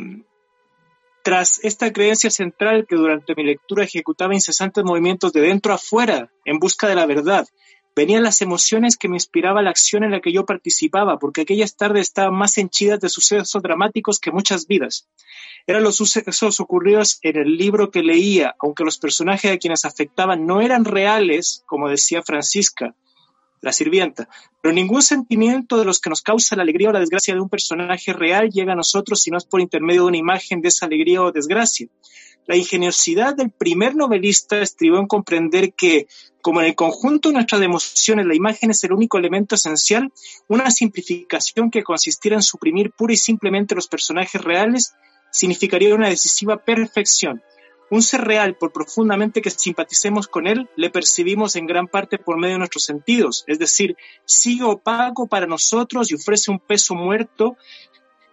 [1.22, 6.32] tras esta creencia central que durante mi lectura ejecutaba incesantes movimientos de dentro a afuera
[6.44, 7.46] en busca de la verdad,
[7.94, 11.76] venían las emociones que me inspiraba la acción en la que yo participaba, porque aquellas
[11.76, 15.08] tardes estaban más henchidas de sucesos dramáticos que muchas vidas.
[15.66, 20.46] Eran los sucesos ocurridos en el libro que leía, aunque los personajes a quienes afectaban
[20.46, 22.94] no eran reales, como decía Francisca,
[23.60, 24.28] la sirvienta.
[24.60, 27.48] Pero ningún sentimiento de los que nos causa la alegría o la desgracia de un
[27.48, 30.86] personaje real llega a nosotros si no es por intermedio de una imagen de esa
[30.86, 31.88] alegría o desgracia.
[32.46, 36.08] La ingeniosidad del primer novelista estribó en comprender que,
[36.42, 40.12] como en el conjunto de nuestras emociones la imagen es el único elemento esencial,
[40.48, 44.92] una simplificación que consistiera en suprimir pura y simplemente los personajes reales
[45.30, 47.42] significaría una decisiva perfección.
[47.90, 52.38] Un ser real, por profundamente que simpaticemos con él, le percibimos en gran parte por
[52.38, 57.56] medio de nuestros sentidos, es decir, sigue opaco para nosotros y ofrece un peso muerto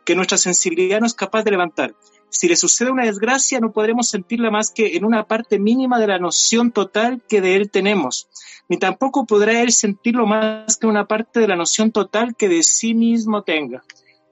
[0.06, 1.93] que nuestra sensibilidad no es capaz de levantar.
[2.29, 6.07] Si le sucede una desgracia, no podremos sentirla más que en una parte mínima de
[6.07, 8.29] la noción total que de él tenemos,
[8.67, 12.61] ni tampoco podrá él sentirlo más que una parte de la noción total que de
[12.63, 13.83] sí mismo tenga.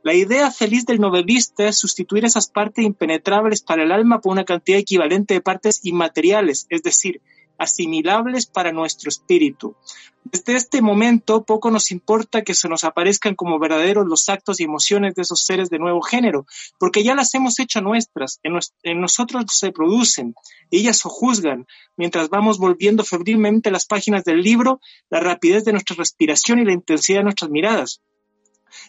[0.03, 4.45] La idea feliz del novelista es sustituir esas partes impenetrables para el alma por una
[4.45, 7.21] cantidad equivalente de partes inmateriales, es decir,
[7.58, 9.76] asimilables para nuestro espíritu.
[10.24, 14.63] Desde este momento poco nos importa que se nos aparezcan como verdaderos los actos y
[14.63, 16.46] emociones de esos seres de nuevo género,
[16.78, 20.36] porque ya las hemos hecho nuestras, en, nosotros se producen,
[20.70, 21.65] ellas o juzgan,
[21.96, 26.74] mientras vamos volviendo febrilmente las páginas del libro, la rapidez de nuestra respiración y la
[26.74, 28.02] intensidad de nuestras miradas.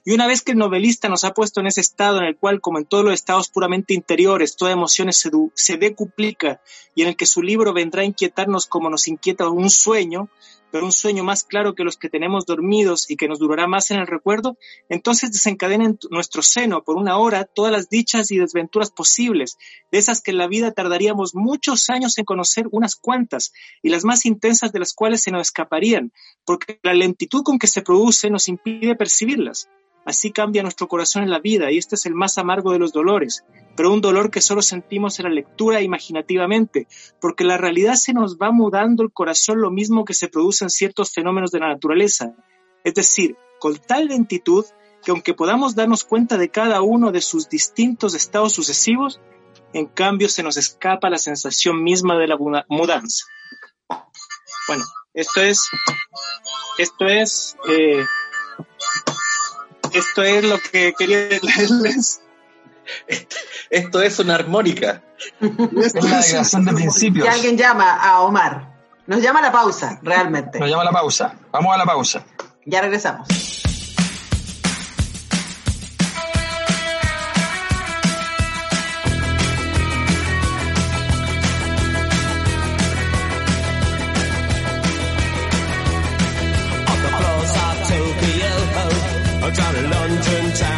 [0.04, 2.60] Y una vez que el novelista nos ha puesto en ese estado en el cual,
[2.60, 6.60] como en todos los estados puramente interiores, toda emoción se, se decuplica
[6.94, 10.28] y en el que su libro vendrá a inquietarnos como nos inquieta un sueño,
[10.70, 13.90] pero un sueño más claro que los que tenemos dormidos y que nos durará más
[13.90, 14.57] en el recuerdo,
[14.88, 19.57] entonces desencadena en nuestro seno por una hora todas las dichas y desventuras posibles,
[19.90, 23.52] de esas que en la vida tardaríamos muchos años en conocer unas cuantas,
[23.83, 26.12] y las más intensas de las cuales se nos escaparían,
[26.44, 29.68] porque la lentitud con que se produce nos impide percibirlas.
[30.08, 32.92] Así cambia nuestro corazón en la vida, y este es el más amargo de los
[32.94, 33.44] dolores,
[33.76, 36.88] pero un dolor que solo sentimos en la lectura imaginativamente,
[37.20, 40.70] porque la realidad se nos va mudando el corazón lo mismo que se produce en
[40.70, 42.32] ciertos fenómenos de la naturaleza,
[42.84, 44.64] es decir, con tal lentitud
[45.04, 49.20] que aunque podamos darnos cuenta de cada uno de sus distintos estados sucesivos,
[49.74, 53.26] en cambio se nos escapa la sensación misma de la mudanza.
[54.66, 55.68] Bueno, esto es,
[56.78, 58.04] esto es, eh,
[59.92, 62.20] esto es lo que quería leerles.
[63.70, 65.03] Esto es una armónica.
[65.40, 67.27] Es una declaración de principios.
[67.27, 68.79] Que alguien llama a Omar.
[69.07, 70.59] Nos llama a la pausa, realmente.
[70.59, 71.35] Nos llama a la pausa.
[71.51, 72.24] Vamos a la pausa.
[72.66, 73.29] Ya regresamos.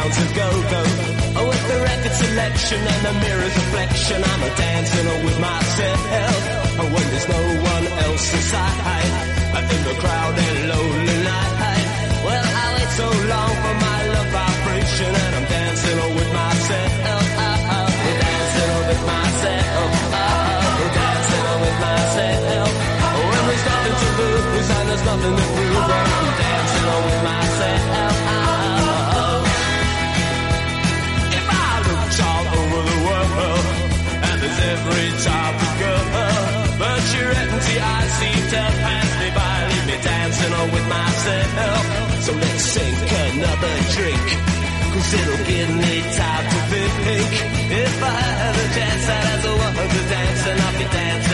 [0.01, 0.83] London town to go go.
[1.37, 6.01] Oh, with the record selection and the mirror's reflection, I'm a dancing with myself.
[6.81, 9.31] Oh, when there's no one else inside,
[9.71, 10.60] in the crowded
[40.73, 41.85] with myself.
[42.27, 44.27] So let's sink another drink,
[44.93, 47.31] cause it'll give me time to think.
[47.71, 51.30] If I had a chance, I'd have the one to dance, and I'll be dancing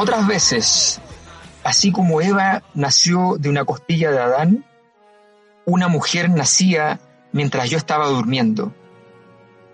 [0.00, 0.98] Otras veces,
[1.62, 4.64] así como Eva nació de una costilla de Adán,
[5.66, 6.98] una mujer nacía
[7.32, 8.72] mientras yo estaba durmiendo,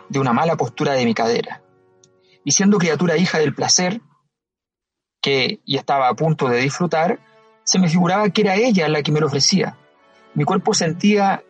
[0.08, 1.62] de una mala postura de mi cadera.
[2.42, 4.00] Y siendo criatura hija del placer,
[5.22, 7.20] que y estaba a punto de disfrutar,
[7.62, 9.78] se me figuraba que era ella la que me lo ofrecía.
[10.34, 11.44] Mi cuerpo sentía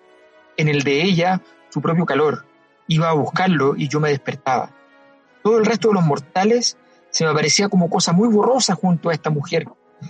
[0.58, 1.40] en el de ella
[1.70, 2.44] su propio calor,
[2.88, 4.68] iba a buscarlo y yo me despertaba.
[5.42, 6.76] Todo el resto de los mortales
[7.16, 9.64] se me parecía como cosa muy borrosa junto a esta mujer,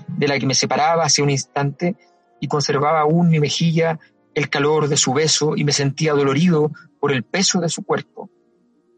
[0.09, 1.95] de la que me separaba hace un instante
[2.41, 4.01] y conservaba aún mi mejilla
[4.35, 8.29] el calor de su beso y me sentía dolorido por el peso de su cuerpo.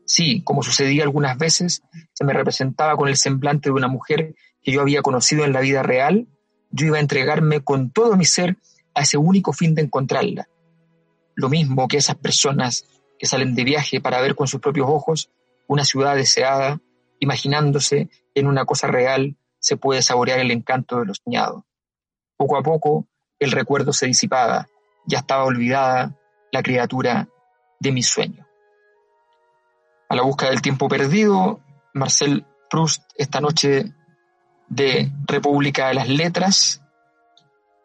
[0.07, 1.83] Sí, como sucedía algunas veces,
[2.15, 5.61] se me representaba con el semblante de una mujer que yo había conocido en la
[5.61, 6.29] vida real,
[6.71, 8.57] yo iba a entregarme con todo mi ser
[8.95, 10.49] a ese único fin de encontrarla.
[11.35, 12.87] Lo mismo que esas personas
[13.19, 15.31] que salen de viaje para ver con sus propios ojos
[15.67, 16.81] una ciudad deseada,
[17.21, 21.67] imaginándose en una cosa real se puede saborear el encanto de lo soñado.
[22.37, 23.07] Poco a poco
[23.39, 24.69] el recuerdo se disipaba
[25.09, 26.15] ya estaba olvidada
[26.53, 27.29] la criatura
[27.81, 28.47] de mi sueño.
[30.09, 31.61] A la búsqueda del tiempo perdido,
[31.95, 33.95] Marcel Proust, esta noche
[34.69, 36.83] de República de las Letras,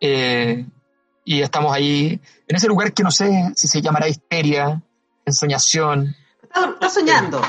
[0.01, 0.65] eh,
[1.23, 4.81] y estamos ahí, en ese lugar que no sé si se llamará histeria,
[5.25, 6.13] ensoñación.
[6.43, 7.41] Está, soñando,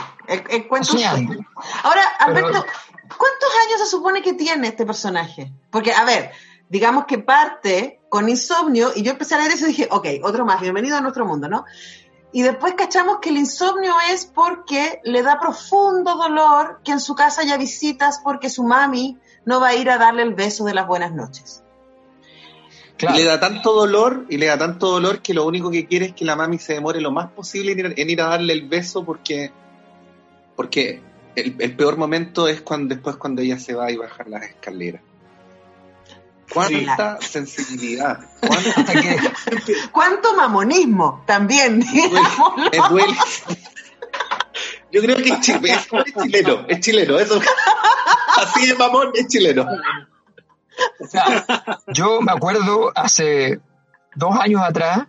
[0.68, 1.35] cuento soñando.
[1.83, 2.64] Ahora, Alberto,
[3.16, 5.53] ¿cuántos años se supone que tiene este personaje?
[5.70, 6.33] Porque, a ver,
[6.68, 10.45] digamos que parte con insomnio, y yo empecé a leer eso y dije, ok, otro
[10.45, 11.64] más, bienvenido a nuestro mundo, ¿no?
[12.35, 17.14] Y después cachamos que el insomnio es porque le da profundo dolor que en su
[17.14, 20.75] casa haya visitas porque su mami no va a ir a darle el beso de
[20.75, 21.62] las buenas noches.
[22.99, 26.12] le da tanto dolor y le da tanto dolor que lo único que quiere es
[26.12, 29.53] que la mami se demore lo más posible en ir, a darle el beso porque,
[30.57, 31.03] porque
[31.37, 35.03] el, el, peor momento es cuando después cuando ella se va y bajar las escaleras.
[36.53, 38.21] Cuánta sensibilidad.
[39.93, 41.79] ¿Cuánto mamonismo también?
[41.79, 43.17] Me duele.
[44.93, 47.41] Yo creo que es, chileno, es chileno, eso.
[48.37, 49.67] Así de mamón, es chileno.
[51.89, 53.61] yo me acuerdo hace
[54.15, 55.07] dos años atrás,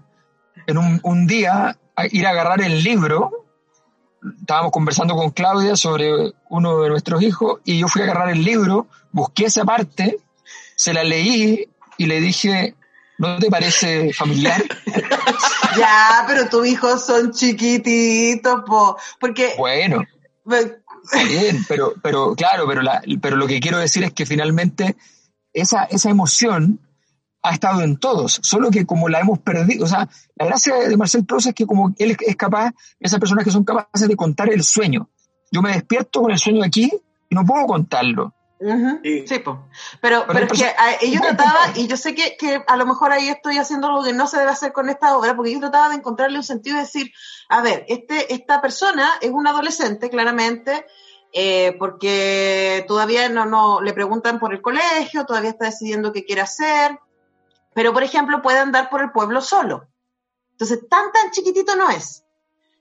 [0.66, 1.78] en un, un día,
[2.12, 3.45] ir a agarrar el libro.
[4.40, 8.44] Estábamos conversando con Claudia sobre uno de nuestros hijos y yo fui a agarrar el
[8.44, 10.20] libro, busqué esa parte
[10.76, 11.68] se la leí
[11.98, 12.76] y le dije,
[13.18, 14.62] ¿no te parece familiar?
[15.78, 19.54] ya, pero tus hijos son chiquititos, po, porque...
[19.58, 20.04] Bueno.
[21.28, 24.96] Bien, pero, pero claro, pero, la, pero lo que quiero decir es que finalmente
[25.54, 26.80] esa, esa emoción
[27.46, 30.98] ha estado en todos, solo que como la hemos perdido, o sea, la gracia de
[30.98, 34.52] Marcel Proust es que como él es capaz, esas personas que son capaces de contar
[34.52, 35.10] el sueño.
[35.52, 36.92] Yo me despierto con el sueño aquí
[37.30, 38.34] y no puedo contarlo.
[39.04, 39.44] Sí,
[40.02, 43.12] pero, pero, es que ah, yo trataba, y yo sé que, que, a lo mejor
[43.12, 45.90] ahí estoy haciendo algo que no se debe hacer con esta obra, porque yo trataba
[45.90, 47.12] de encontrarle un sentido de decir,
[47.50, 50.86] a ver, este, esta persona es un adolescente, claramente,
[51.34, 56.42] eh, porque todavía no, no le preguntan por el colegio, todavía está decidiendo qué quiere
[56.42, 56.98] hacer,
[57.76, 59.90] pero por ejemplo puede andar por el pueblo solo.
[60.52, 62.24] Entonces, tan tan chiquitito no es.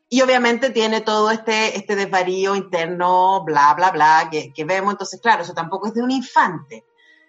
[0.08, 4.92] Y obviamente tiene todo este, este desvarío interno, bla, bla, bla, que, que vemos.
[4.92, 6.84] Entonces, claro, eso tampoco es de un infante.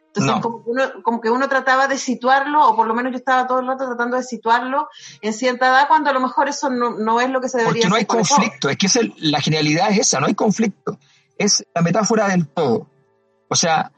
[0.07, 3.17] Entonces, como, que uno, como que uno trataba de situarlo, o por lo menos yo
[3.17, 4.87] estaba todo el rato tratando de situarlo
[5.21, 7.81] en cierta edad, cuando a lo mejor eso no, no es lo que se debería
[7.81, 10.99] Porque no hay conflicto, es que es la genialidad es esa, no hay conflicto.
[11.37, 12.87] Es la metáfora del todo.
[13.49, 13.91] O sea,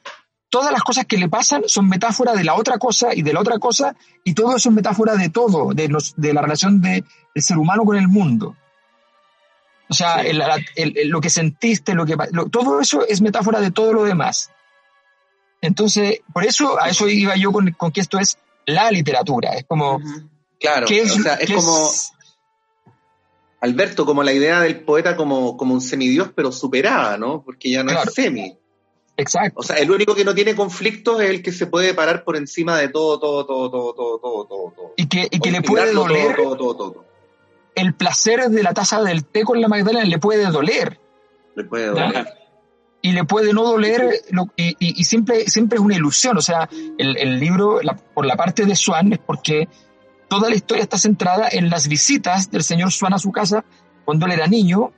[0.49, 3.41] todas las cosas que le pasan son metáfora de la otra cosa y de la
[3.41, 7.03] otra cosa, y todo eso es metáfora de todo, de, los, de la relación del
[7.35, 8.55] ser humano con el mundo.
[9.89, 10.21] O sea,
[11.05, 12.17] lo que sentiste, lo que
[12.51, 14.51] todo eso es metáfora de todo lo demás.
[15.61, 19.53] Entonces, por eso a eso iba yo con, que esto es la literatura.
[19.53, 19.99] Es como.
[20.59, 21.89] Claro, es, o sea, es como.
[23.61, 27.41] Alberto, como la idea del poeta como, como un semidios, pero superada, ¿no?
[27.43, 28.57] Porque ya no es semi.
[29.17, 29.59] Exacto.
[29.59, 32.37] O sea, el único que no tiene conflictos es el que se puede parar por
[32.37, 34.93] encima de todo, todo, todo, todo, todo, todo, todo.
[34.95, 36.35] Y que, y que le puede doler.
[36.35, 37.07] todo, todo, todo
[37.77, 40.99] el placer de la taza del té con la Magdalena le puede doler.
[41.55, 42.27] Le puede doler.
[43.03, 44.19] Y le puede no doler,
[44.55, 46.35] y, siempre, siempre es una ilusión.
[46.37, 47.79] O sea, el, libro,
[48.15, 49.69] por la parte de Swan, es porque
[50.27, 53.63] toda la historia está centrada en las visitas del señor Swan a su casa
[54.05, 54.91] cuando él era niño,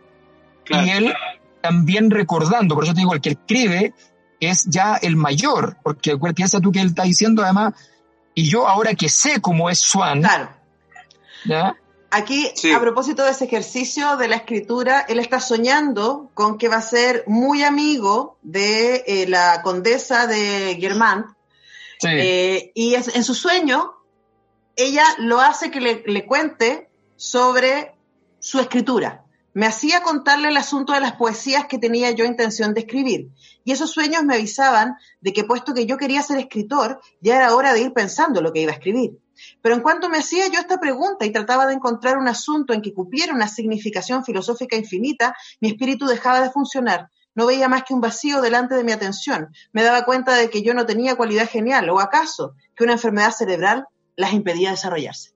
[0.70, 1.13] y él
[1.61, 3.93] también recordando, por eso te digo, el que escribe
[4.40, 7.74] es ya el mayor, porque piensa tú que él está diciendo además,
[8.34, 10.50] y yo ahora que sé cómo es Swan, claro.
[11.46, 11.76] ¿ya?
[12.12, 16.78] Aquí, a propósito de ese ejercicio de la escritura, él está soñando con que va
[16.78, 21.36] a ser muy amigo de eh, la condesa de Germán.
[22.02, 23.94] Eh, y en su sueño,
[24.76, 27.94] ella lo hace que le, le cuente sobre
[28.40, 29.24] su escritura.
[29.60, 33.28] Me hacía contarle el asunto de las poesías que tenía yo intención de escribir.
[33.66, 37.53] Y esos sueños me avisaban de que puesto que yo quería ser escritor, ya era
[37.53, 39.20] hora de ir pensando lo que iba a escribir.
[39.62, 42.82] Pero en cuanto me hacía yo esta pregunta y trataba de encontrar un asunto en
[42.82, 47.10] que cupiera una significación filosófica infinita, mi espíritu dejaba de funcionar.
[47.36, 49.49] No veía más que un vacío delante de mi atención.
[49.74, 53.32] Me daba cuenta de que yo no tenía cualidad genial, o acaso que una enfermedad
[53.32, 55.34] cerebral las impedía desarrollarse.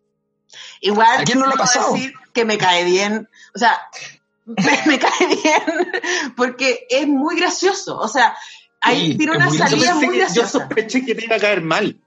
[0.81, 3.89] Igual, ¿A quién no lo ha decir que me cae bien, o sea,
[4.45, 5.91] me, cae bien
[6.35, 8.35] porque es muy gracioso, o sea,
[8.81, 10.57] ahí tiene una salida muy graciosa.
[10.57, 11.99] Yo sospeché que te iba a caer mal.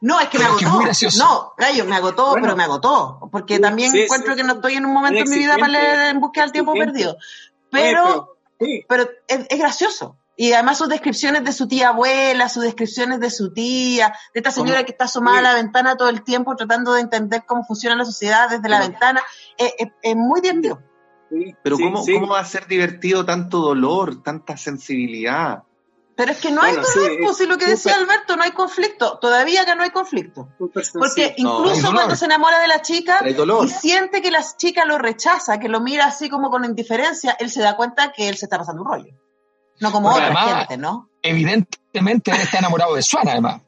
[0.00, 0.82] No, es que me agotó.
[1.18, 3.28] no, gallo, me agotó, pero me agotó.
[3.32, 6.20] Porque también encuentro que no estoy en un momento en mi vida para leer en
[6.20, 7.16] búsqueda del tiempo perdido.
[7.70, 8.36] Pero,
[8.88, 10.18] pero, es, gracioso.
[10.36, 14.50] Y además sus descripciones de su tía abuela, sus descripciones de su tía, de esta
[14.50, 17.96] señora que está asomada a la ventana todo el tiempo tratando de entender cómo funciona
[17.96, 19.22] la sociedad desde la ventana,
[19.56, 20.82] es, muy divertido.
[21.62, 25.64] Pero ¿cómo, ¿cómo va a ser divertido tanto dolor, tanta sensibilidad?
[26.16, 29.18] Pero es que no hay dolor, pues, si lo que decía Alberto, no hay conflicto.
[29.18, 30.48] Todavía que no hay conflicto.
[30.58, 35.60] Porque incluso cuando se enamora de la chica y siente que la chica lo rechaza,
[35.60, 38.58] que lo mira así como con indiferencia, él se da cuenta que él se está
[38.58, 39.25] pasando un rollo.
[39.80, 41.10] No como otra gente, ¿no?
[41.22, 43.62] Evidentemente él está enamorado de Suana, además.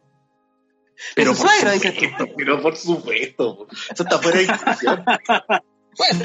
[1.14, 3.68] Pero, por supuesto, pero por supuesto.
[3.92, 5.04] Eso está fuera de discusión.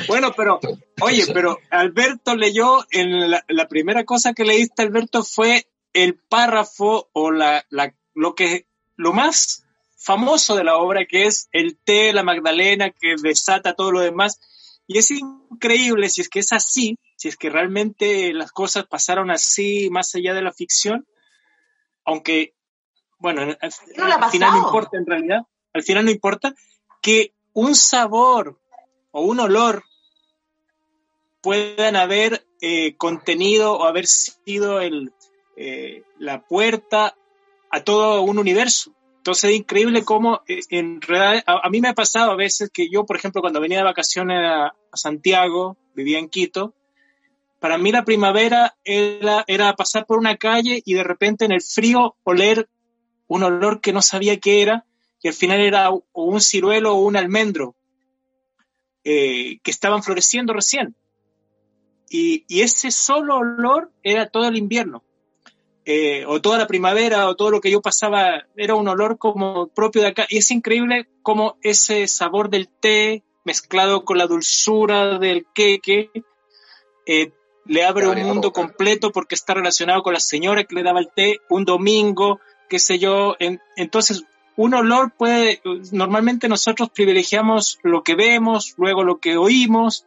[0.08, 0.60] Bueno, pero,
[1.02, 7.10] oye, pero Alberto leyó, en la, la, primera cosa que leíste, Alberto, fue el párrafo
[7.14, 7.66] o la,
[8.14, 9.64] lo que lo más
[9.98, 14.40] famoso de la obra que es el té, la Magdalena que desata todo lo demás
[14.86, 19.32] y es increíble si es que es así, si es que realmente las cosas pasaron
[19.32, 21.08] así más allá de la ficción,
[22.04, 22.54] aunque
[23.18, 23.72] bueno, al,
[24.30, 25.40] final no importa en realidad,
[25.72, 26.54] al final no importa
[27.02, 28.60] que un sabor
[29.12, 29.86] o un olor
[31.40, 35.14] puedan haber eh, contenido o haber sido el,
[35.56, 37.16] eh, la puerta
[37.72, 38.92] a todo un universo.
[39.16, 42.90] Entonces es increíble cómo eh, en realidad, a, mí me ha pasado a veces que
[42.90, 46.74] yo, por ejemplo, cuando venía de vacaciones a, Santiago, vivía en Quito,
[47.64, 51.62] para mí la primavera era, era, pasar por una calle y de repente en el
[51.62, 52.68] frío oler
[53.28, 54.86] un olor que no sabía qué era
[55.22, 57.74] y al final era un ciruelo o un almendro
[59.06, 60.94] eh, que estaban floreciendo recién.
[62.10, 65.02] Y, y, ese solo olor era todo el invierno.
[65.86, 69.68] Eh, o toda la primavera o todo lo que yo pasaba era un olor como
[69.68, 70.26] propio de acá.
[70.28, 76.10] Y es increíble cómo ese sabor del té mezclado con la dulzura del queque
[77.06, 77.32] eh,
[77.66, 81.10] le abre un mundo completo porque está relacionado con la señora que le daba el
[81.10, 82.40] té un domingo,
[82.70, 83.36] qué sé yo.
[83.76, 84.24] entonces,
[84.56, 85.62] un olor puede,
[85.92, 90.06] normalmente nosotros privilegiamos lo que vemos, luego lo que oímos,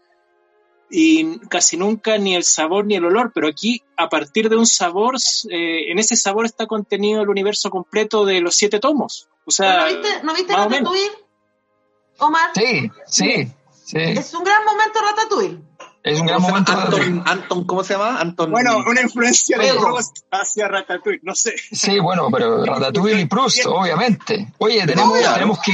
[0.88, 4.66] y casi nunca ni el sabor ni el olor, pero aquí a partir de un
[4.66, 5.16] sabor,
[5.50, 9.28] eh, en ese sabor está contenido el universo completo de los siete tomos.
[9.44, 11.10] O sea, ¿No viste, ¿no viste Ratatouille,
[12.18, 12.50] Omar?
[12.54, 13.52] Sí, sí,
[13.84, 13.98] sí.
[13.98, 15.58] Es un gran momento Ratatouille.
[16.06, 18.20] Es un gran momento Anton, Anton, ¿cómo se llama?
[18.20, 18.52] Anton.
[18.52, 21.56] Bueno, una influencia de Proust hacia Ratatouille, no sé.
[21.72, 24.52] Sí, bueno, pero Ratatouille y Proust, obviamente.
[24.58, 25.72] Oye, tenemos, tenemos que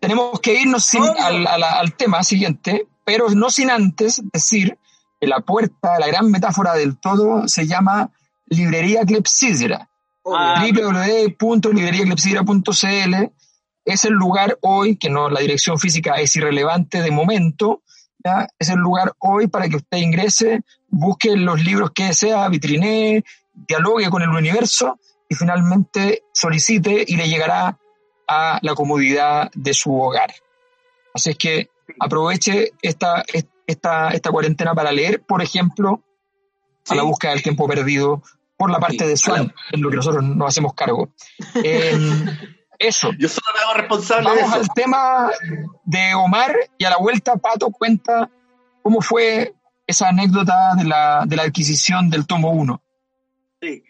[0.00, 4.78] tenemos que irnos al, al tema siguiente, pero no sin antes decir
[5.20, 8.08] que la puerta, la gran metáfora del todo, se llama
[8.46, 9.90] librería Clepsidra.
[10.24, 13.32] Ah, www.libreriaclepsidra.cl
[13.84, 17.82] es el lugar hoy, que no la dirección física es irrelevante de momento,
[18.24, 18.48] ¿ya?
[18.58, 24.10] es el lugar hoy para que usted ingrese, busque los libros que desea, vitrine, dialogue
[24.10, 24.98] con el universo
[25.28, 27.78] y finalmente solicite y le llegará
[28.26, 30.32] a la comodidad de su hogar.
[31.14, 33.24] Así es que aproveche esta,
[33.66, 36.02] esta, esta cuarentena para leer, por ejemplo,
[36.88, 38.22] a la búsqueda del tiempo perdido
[38.56, 41.10] por la parte de Swan, en lo que nosotros nos hacemos cargo.
[41.64, 42.26] Em,
[42.80, 43.12] eso.
[43.18, 44.28] Yo solo me hago responsable.
[44.30, 45.30] Vamos al tema
[45.84, 48.28] de Omar y a la vuelta Pato cuenta
[48.82, 49.54] cómo fue
[49.86, 52.82] esa anécdota de la, de la adquisición del tomo 1.
[53.60, 53.84] Sí.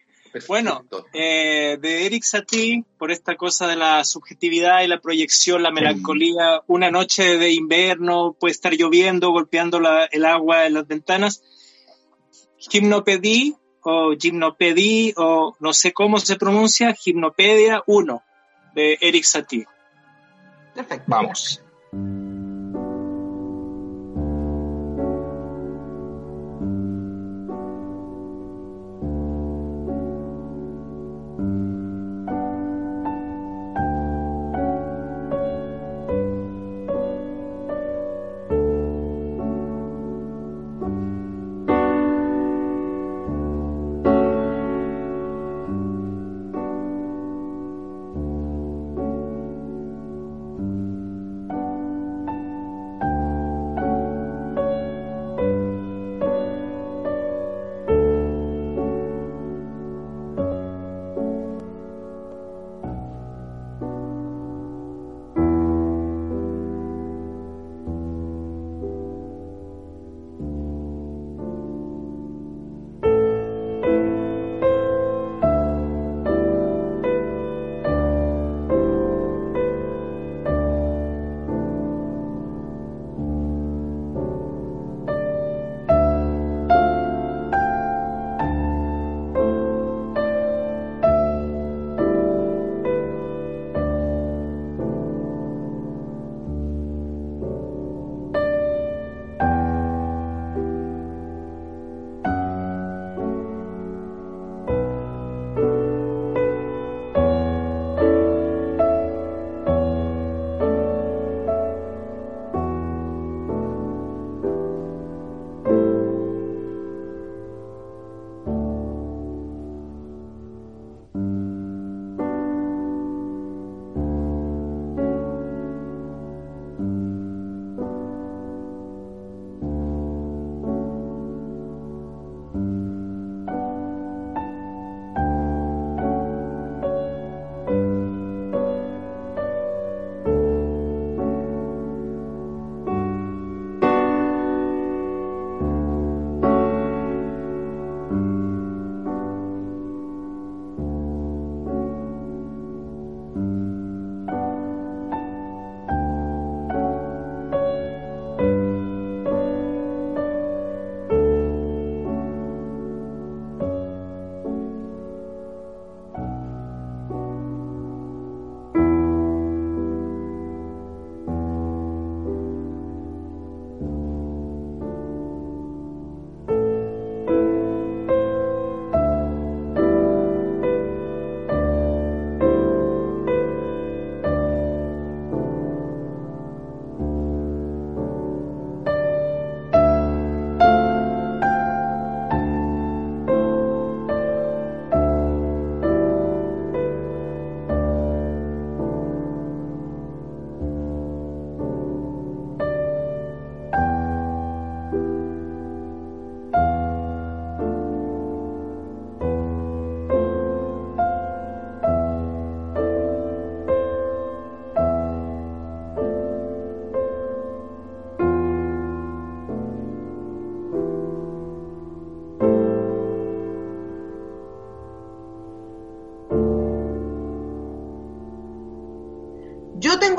[0.46, 5.72] Bueno, eh, de Eric Satie, por esta cosa de la subjetividad y la proyección, la
[5.72, 9.80] melancolía, una noche de invierno, puede estar lloviendo, golpeando
[10.10, 11.42] el agua en las ventanas.
[12.58, 18.22] Gimnopedí o Gimnopedí o no sé cómo se pronuncia, Gimnopedia 1
[18.74, 19.66] de Eric Satie.
[20.74, 21.04] Perfecto.
[21.06, 21.62] Vamos.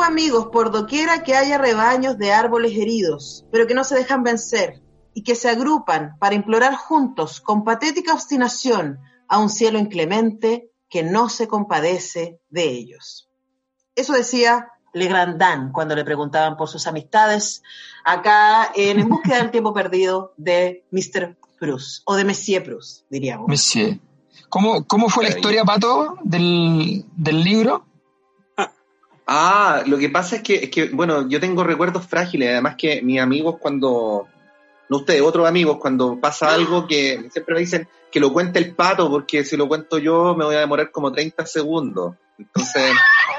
[0.01, 4.23] Tengo amigos por doquiera que haya rebaños de árboles heridos, pero que no se dejan
[4.23, 4.81] vencer
[5.13, 8.97] y que se agrupan para implorar juntos con patética obstinación
[9.27, 13.29] a un cielo inclemente que no se compadece de ellos.
[13.95, 17.61] Eso decía Legrandin cuando le preguntaban por sus amistades
[18.03, 21.37] acá en En búsqueda del tiempo perdido de Mr.
[21.59, 23.47] Proust, o de Monsieur Proust, diríamos.
[23.47, 23.99] Monsieur.
[24.49, 27.85] ¿Cómo, cómo fue la historia, Pato, del, del libro?
[29.33, 33.01] Ah, lo que pasa es que, es que, bueno, yo tengo recuerdos frágiles, además que
[33.01, 34.27] mis amigos cuando,
[34.89, 38.75] no ustedes, otros amigos, cuando pasa algo que siempre me dicen que lo cuente el
[38.75, 42.15] pato, porque si lo cuento yo me voy a demorar como 30 segundos.
[42.37, 42.91] Entonces,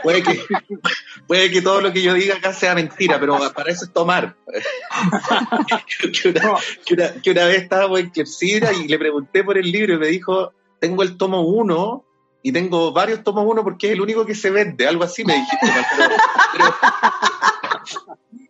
[0.02, 0.40] puede que,
[1.26, 4.34] puede que todo lo que yo diga acá sea mentira, pero para eso es tomar.
[6.22, 10.54] que, una, vez estaba en Quersidra y le pregunté por el libro y me dijo,
[10.80, 12.02] tengo el tomo 1
[12.42, 15.34] y tengo varios tomos 1 porque es el único que se vende, algo así me
[15.34, 15.66] dijiste.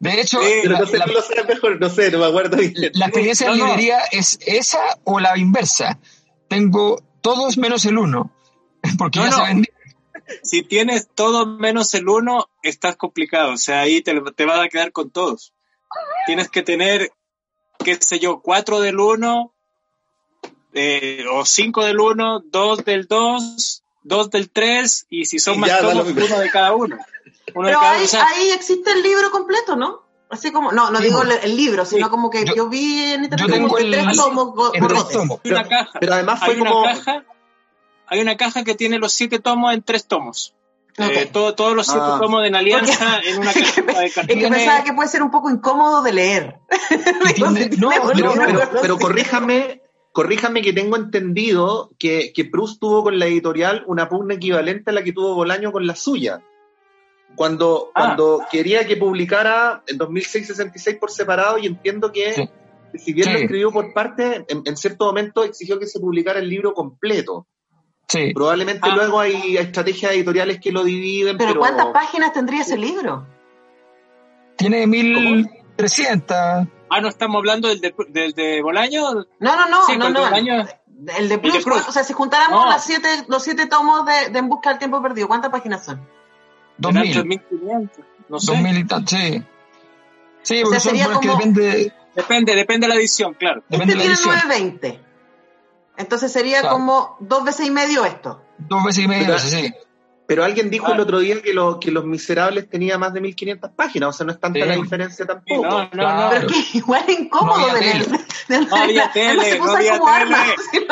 [0.00, 2.56] de hecho, no sé, lo sé mejor, no sé, no me acuerdo
[2.94, 5.98] La experiencia de librería es esa o la inversa.
[6.48, 8.32] Tengo todos menos el 1,
[8.98, 9.72] porque ya se vendió
[10.42, 13.52] si tienes todo menos el uno, estás complicado.
[13.52, 15.52] O sea, ahí te, te vas a quedar con todos.
[16.26, 17.12] Tienes que tener,
[17.84, 19.52] qué sé yo, cuatro del uno,
[20.72, 25.78] eh, o cinco del uno, dos del dos, dos del tres, y si son más
[25.80, 26.96] todos, uno de cada uno.
[27.46, 30.02] Pero ahí, existe el libro completo, ¿no?
[30.30, 33.76] Así como, no, no digo el, libro, sino como que yo, vi en internet como
[33.76, 35.40] que tres tomos.
[35.42, 35.62] Pero,
[36.00, 36.84] pero, además fue como...
[36.84, 37.24] caja
[38.12, 40.54] hay una caja que tiene los siete tomos en tres tomos.
[40.98, 42.18] Eh, todos los siete ah.
[42.20, 44.36] tomos de alianza en una caja de cartón.
[44.36, 46.56] Es que pensaba que puede ser un poco incómodo de leer.
[47.78, 47.90] no,
[48.82, 49.80] pero, corríjame,
[50.12, 54.94] corríjame que tengo entendido que, que Proust tuvo con la editorial una pugna equivalente a
[54.94, 56.40] la que tuvo Bolaño con la suya.
[57.34, 58.00] Cuando, ah.
[58.00, 62.50] cuando quería que publicara en 2006-66 por separado, y entiendo que,
[62.94, 66.48] si bien lo escribió por parte, en, en, cierto momento exigió que se publicara el
[66.48, 67.46] libro completo.
[68.34, 68.94] Probablemente ah.
[68.94, 71.38] luego hay estrategias editoriales que lo dividen.
[71.38, 73.26] ¿Pero, cuántas páginas tendría ese libro?
[74.56, 76.36] Tiene 1300.
[76.94, 79.14] Ah, ¿no estamos hablando del de, del de Bolaño?
[79.14, 80.66] No, no, no, no, no.
[81.16, 84.48] El de Plus, o sea, si juntáramos las siete, los siete tomos de, de En
[84.48, 86.06] Busca del Tiempo Perdido, ¿cuántas páginas son?
[86.76, 87.14] 2000.
[87.14, 88.52] 2500, no sé.
[88.52, 89.42] 2000 y tal, sí.
[90.42, 91.36] Sí, porque sería como...
[91.36, 91.94] depende...
[92.14, 93.64] Depende, depende de la edición, claro.
[93.70, 95.00] Depende este tiene 920.
[95.96, 98.42] Entonces sería como dos veces y medio esto.
[98.58, 99.72] Dos veces y medio, sí.
[100.26, 103.70] Pero alguien dijo el otro día que, lo, que Los Miserables tenía más de 1500
[103.72, 105.62] páginas, o sea, no es tanta la diferencia tampoco.
[105.62, 106.30] No, no, no.
[106.30, 108.06] Pero que igual es incómodo no de leer.
[108.48, 110.36] No había tele, no había tele.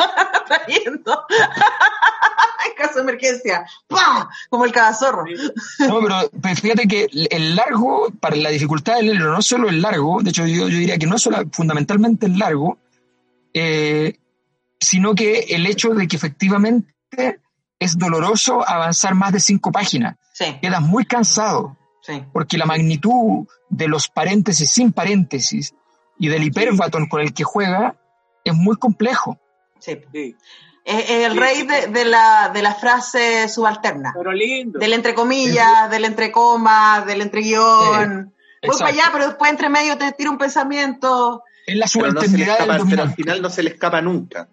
[0.47, 1.25] trayendo.
[1.29, 4.27] en caso de emergencia, ¡pam!
[4.49, 5.25] Como el cagazorro.
[5.79, 10.21] No, pero, fíjate que el largo, para la dificultad del libro, no solo el largo,
[10.23, 12.79] de hecho yo, yo diría que no solo fundamentalmente el largo,
[13.53, 14.17] eh,
[14.79, 17.39] sino que el hecho de que efectivamente
[17.81, 20.15] es doloroso avanzar más de cinco páginas.
[20.61, 21.75] Quedas muy cansado,
[22.31, 25.73] porque la magnitud de los paréntesis sin paréntesis
[26.19, 27.95] y del hiperbatón con el que juega
[28.43, 29.39] es muy complejo.
[29.79, 29.99] Sí.
[30.85, 34.13] Es el rey de, la, de la frase subalterna.
[34.15, 34.77] Pero lindo.
[34.77, 38.31] Del entre comillas, del entre coma, del entre guion.
[38.63, 41.43] Voy para allá, pero después entre medio te tira un pensamiento.
[41.65, 44.47] Es la subalternidad pero al final no se le escapa nunca.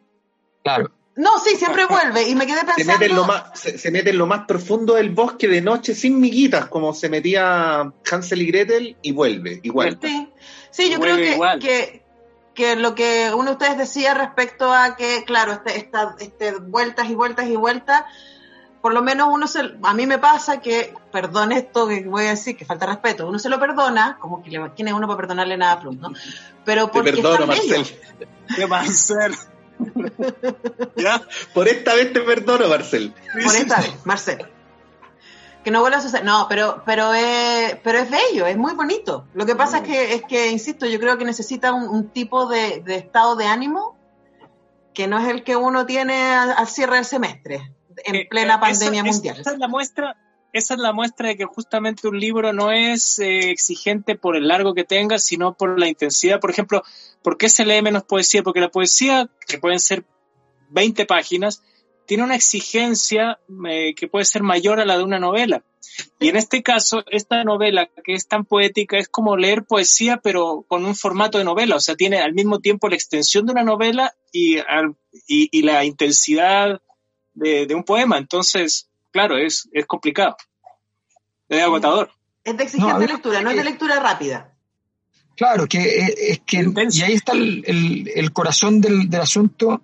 [0.63, 0.93] Claro.
[1.19, 2.29] No, sí, siempre vuelve.
[2.29, 2.85] Y me quedé pensando.
[2.85, 5.93] Se mete, en lo más, se, mete en lo más profundo del bosque de noche
[5.93, 9.99] sin miguitas, como se metía Hansel y Gretel, y vuelve, igual.
[10.01, 10.29] Sí,
[10.71, 11.17] sí yo creo
[11.59, 12.05] que,
[12.55, 17.11] que, lo que uno de ustedes decía respecto a que, claro, este, esta, este, vueltas
[17.11, 18.05] y vueltas y vueltas,
[18.81, 19.73] por lo menos uno se.
[19.83, 23.41] A mí me pasa que, perdón esto que voy a decir, que falta respeto, uno
[23.41, 26.13] se lo perdona, como que quién es uno para perdonarle nada a Plum, ¿no?
[26.65, 27.11] Pero porque.
[27.11, 27.85] Te perdono, Marcel.
[28.55, 29.35] ¿Qué Marcel?
[30.97, 31.23] ¿Ya?
[31.55, 33.15] Por esta vez te perdono, Marcel.
[33.33, 34.47] Por esta vez, Marcel.
[35.65, 36.25] Que no vuelva a suceder.
[36.25, 39.27] No, pero, pero, es, pero es bello, es muy bonito.
[39.35, 42.83] Lo que pasa es, que, es que, insisto, yo creo que necesita un, tipo de,
[42.87, 43.97] estado de ánimo
[44.95, 47.73] que no es el que uno tiene al, cierre del semestre,
[48.05, 49.41] en eh, plena eh, pandemia mundial.
[49.41, 50.17] Esa es la muestra
[50.53, 54.49] esa es la muestra de que justamente un libro no es eh, exigente por el
[54.49, 56.41] largo que tenga, sino por la intensidad.
[56.41, 56.83] Por ejemplo,
[57.23, 58.43] ¿por qué se lee menos poesía?
[58.43, 60.05] Porque la poesía, que pueden ser
[60.71, 61.63] 20 páginas,
[62.07, 63.39] tiene una exigencia
[63.69, 65.63] eh, que puede ser mayor a la de una novela.
[66.19, 70.65] Y en este caso, esta novela que es tan poética es como leer poesía, pero
[70.67, 71.77] con un formato de novela.
[71.77, 74.59] O sea, tiene al mismo tiempo la extensión de una novela y,
[75.27, 76.81] y, la intensidad
[77.35, 78.17] de, de un poema.
[78.17, 80.37] Entonces, claro, es, es complicado.
[81.49, 82.11] Es agotador.
[82.45, 84.55] Es de exigente lectura, no es de lectura rápida.
[85.37, 89.83] Claro, que eh, es que, y ahí está el, corazón del, asunto.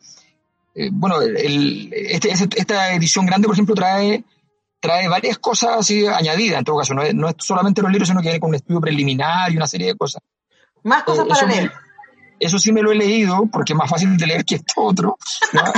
[0.75, 4.25] Eh, bueno, este, esta edición grande, por ejemplo, trae,
[4.81, 8.09] trae varias cosas así añadidas, en todo caso, no es, no es solamente los libros,
[8.09, 10.22] sino que viene con un estudio preliminar y una serie de cosas.
[10.83, 11.72] Más cosas para leer.
[12.45, 15.18] Eso sí me lo he leído porque es más fácil de leer que esto otro,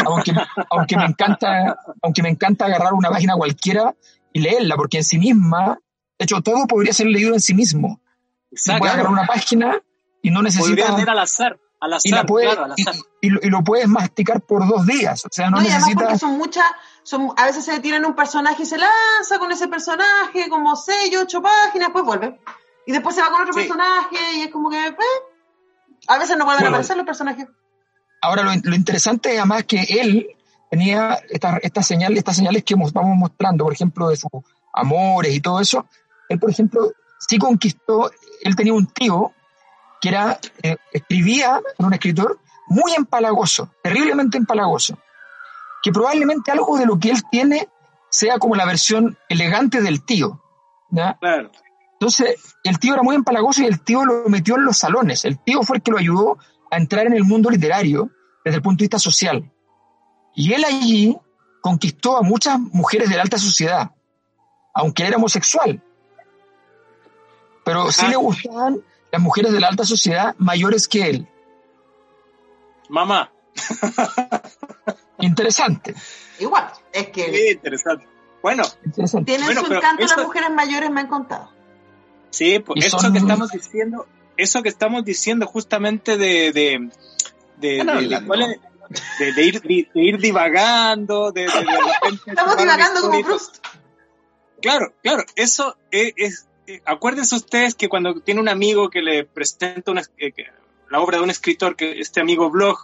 [0.05, 0.33] aunque,
[0.71, 3.95] aunque, me encanta, aunque me encanta agarrar una página cualquiera
[4.33, 5.79] y leerla, porque en sí misma,
[6.19, 8.01] de hecho, todo podría ser leído en sí mismo.
[8.51, 8.81] Exacto.
[8.81, 9.81] Puedes agarrar una página
[10.23, 10.95] y no necesitas...
[10.97, 11.59] leer al azar.
[11.79, 12.27] Al azar,
[13.21, 15.25] y, la Y, lo, puedes masticar por dos días.
[15.25, 16.03] O sea, no, necesitas.
[16.03, 16.64] porque son muchas,
[17.03, 20.75] son, a veces se detiene en un personaje y se lanza con ese personaje, como
[20.75, 22.41] seis, ocho páginas, después vuelve.
[22.87, 24.87] Y después se va con otro personaje y es como que.
[24.87, 24.97] Eh,
[26.07, 27.47] a veces no vuelven a aparecer los personajes.
[28.23, 30.29] Ahora, lo, lo interesante es además que él
[30.71, 34.31] tenía estas esta señales, estas señales que vamos mostrando, por ejemplo, de sus
[34.73, 35.87] amores y todo eso.
[36.29, 38.11] Él, por ejemplo, sí conquistó,
[38.43, 39.33] él tenía un tío
[40.01, 42.39] que era, eh, escribía, era un escritor
[42.69, 44.99] muy empalagoso, terriblemente empalagoso,
[45.83, 47.69] que probablemente algo de lo que él tiene
[48.11, 50.41] sea como la versión elegante del tío.
[51.99, 55.25] Entonces, el tío era muy empalagoso y el tío lo metió en los salones.
[55.25, 56.39] El tío fue el que lo ayudó
[56.71, 58.11] a entrar en el mundo literario
[58.45, 59.51] desde el punto de vista social.
[60.35, 61.17] Y él allí
[61.63, 63.93] conquistó a muchas mujeres de la alta sociedad,
[64.75, 65.83] aunque era homosexual.
[67.65, 71.29] Pero sí le gustaban las mujeres de la alta sociedad mayores que él.
[72.91, 73.33] Mamá.
[75.19, 75.95] interesante.
[76.39, 77.33] Igual, es que...
[77.33, 78.07] Sí, interesante.
[78.43, 78.65] Bueno.
[79.25, 81.56] Tienen su encanto las mujeres mayores, me han contado.
[82.37, 84.07] Sí, pues eso que estamos diciendo,
[84.37, 86.53] eso que estamos diciendo justamente de...
[86.53, 86.91] de,
[87.57, 87.78] de,
[89.34, 91.47] de, ir, de, ir divagando, de,
[92.26, 93.57] Estamos divagando como Proust.
[94.61, 99.91] Claro, claro, eso es, eh, acuérdense ustedes que cuando tiene un amigo que le presenta
[99.91, 100.34] una, eh,
[100.91, 102.76] la obra de un escritor, que este amigo Blog,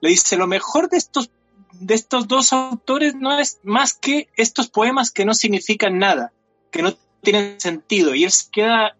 [0.00, 1.30] le dice, lo mejor de estos,
[1.72, 6.32] de estos dos autores no es más que estos poemas que no significan nada,
[6.70, 8.14] que no tienen sentido.
[8.14, 8.96] Y él se queda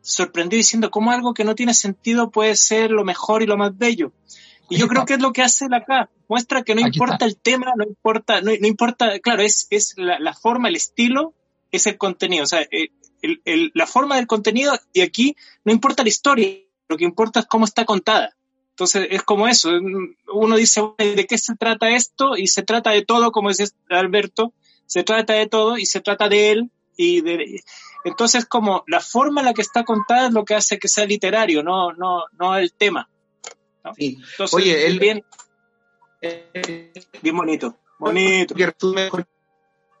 [0.00, 3.76] sorprendido diciendo cómo algo que no tiene sentido puede ser lo mejor y lo más
[3.76, 4.12] bello.
[4.68, 6.08] Y yo creo que es lo que hace él acá.
[6.28, 10.68] Muestra que no importa el tema, no importa, no, importa, claro, es, es la, forma,
[10.68, 11.34] el estilo,
[11.70, 12.44] es el contenido.
[12.44, 12.90] O sea, eh,
[13.74, 16.48] la forma del contenido y aquí no importa la historia,
[16.88, 18.36] lo que importa es cómo está contada.
[18.70, 19.70] Entonces es como eso,
[20.34, 22.36] uno dice, ¿de qué se trata esto?
[22.36, 24.52] Y se trata de todo, como dice Alberto,
[24.84, 26.70] se trata de todo y se trata de él.
[26.96, 27.62] Y de,
[28.04, 31.06] entonces como la forma en la que está contada es lo que hace que sea
[31.06, 33.08] literario, no, no, no el tema.
[34.52, 35.24] Oye, él bien,
[37.22, 38.54] bien bonito, bonito.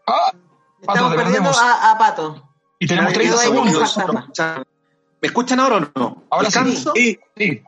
[0.06, 0.32] Ah,
[0.80, 2.48] Estamos perdiendo a, a Pato.
[2.78, 3.98] Y tenemos 30 segundos.
[5.20, 6.24] ¿Me escuchan ahora o no?
[6.30, 7.18] ¿Ahora sí.
[7.36, 7.62] sí.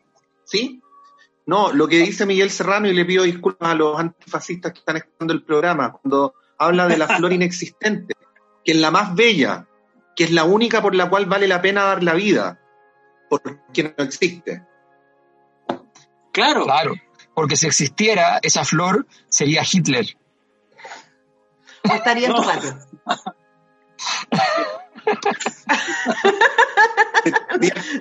[0.44, 0.82] ¿Sí?
[1.46, 4.98] No, lo que dice Miguel Serrano, y le pido disculpas a los antifascistas que están
[4.98, 8.14] escuchando el programa, cuando habla de la flor inexistente,
[8.68, 9.66] que es la más bella,
[10.14, 12.60] que es la única por la cual vale la pena dar la vida,
[13.30, 14.62] porque no existe.
[16.32, 16.64] Claro.
[16.64, 16.92] Claro,
[17.32, 20.04] porque si existiera esa flor, sería Hitler.
[21.82, 22.78] estaría en tu patio.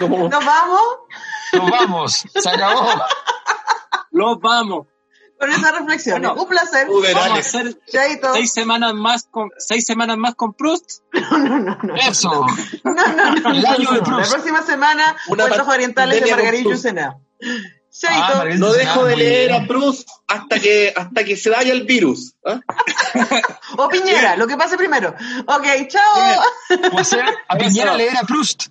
[0.30, 0.98] ¿Nos vamos?
[1.54, 2.90] Nos vamos, se acabó.
[4.12, 4.88] Nos vamos.
[5.40, 6.88] Con esa reflexión, un placer.
[6.88, 7.80] Vamos a hacer
[8.34, 11.02] seis semanas más con seis semanas más con Proust.
[11.32, 11.96] No, no, no, no.
[11.96, 12.46] Eso.
[12.84, 14.20] No, no, no.
[14.20, 17.18] La próxima semana, Cuentos Orientales de Margarita Lucena.
[18.10, 22.36] Ah, no dejo de leer a Proust hasta que, hasta que se vaya el virus.
[22.46, 22.60] ¿ah?
[23.78, 25.16] o Piñera, lo que pase primero.
[25.48, 26.42] Ok, chao.
[26.94, 28.68] O sea, a Piñera leer a Proust.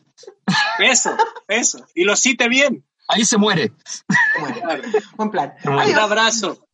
[0.78, 1.16] Eso,
[1.48, 1.84] eso.
[1.94, 2.84] Y lo cite bien.
[3.08, 3.72] Ahí se muere.
[5.16, 5.52] Buen plan.
[5.64, 6.66] Un abrazo.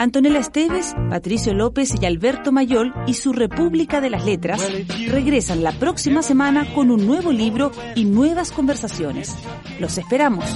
[0.00, 4.66] Antonella Esteves, Patricio López y Alberto Mayol y su República de las Letras
[5.08, 9.36] regresan la próxima semana con un nuevo libro y nuevas conversaciones.
[9.78, 10.46] Los esperamos.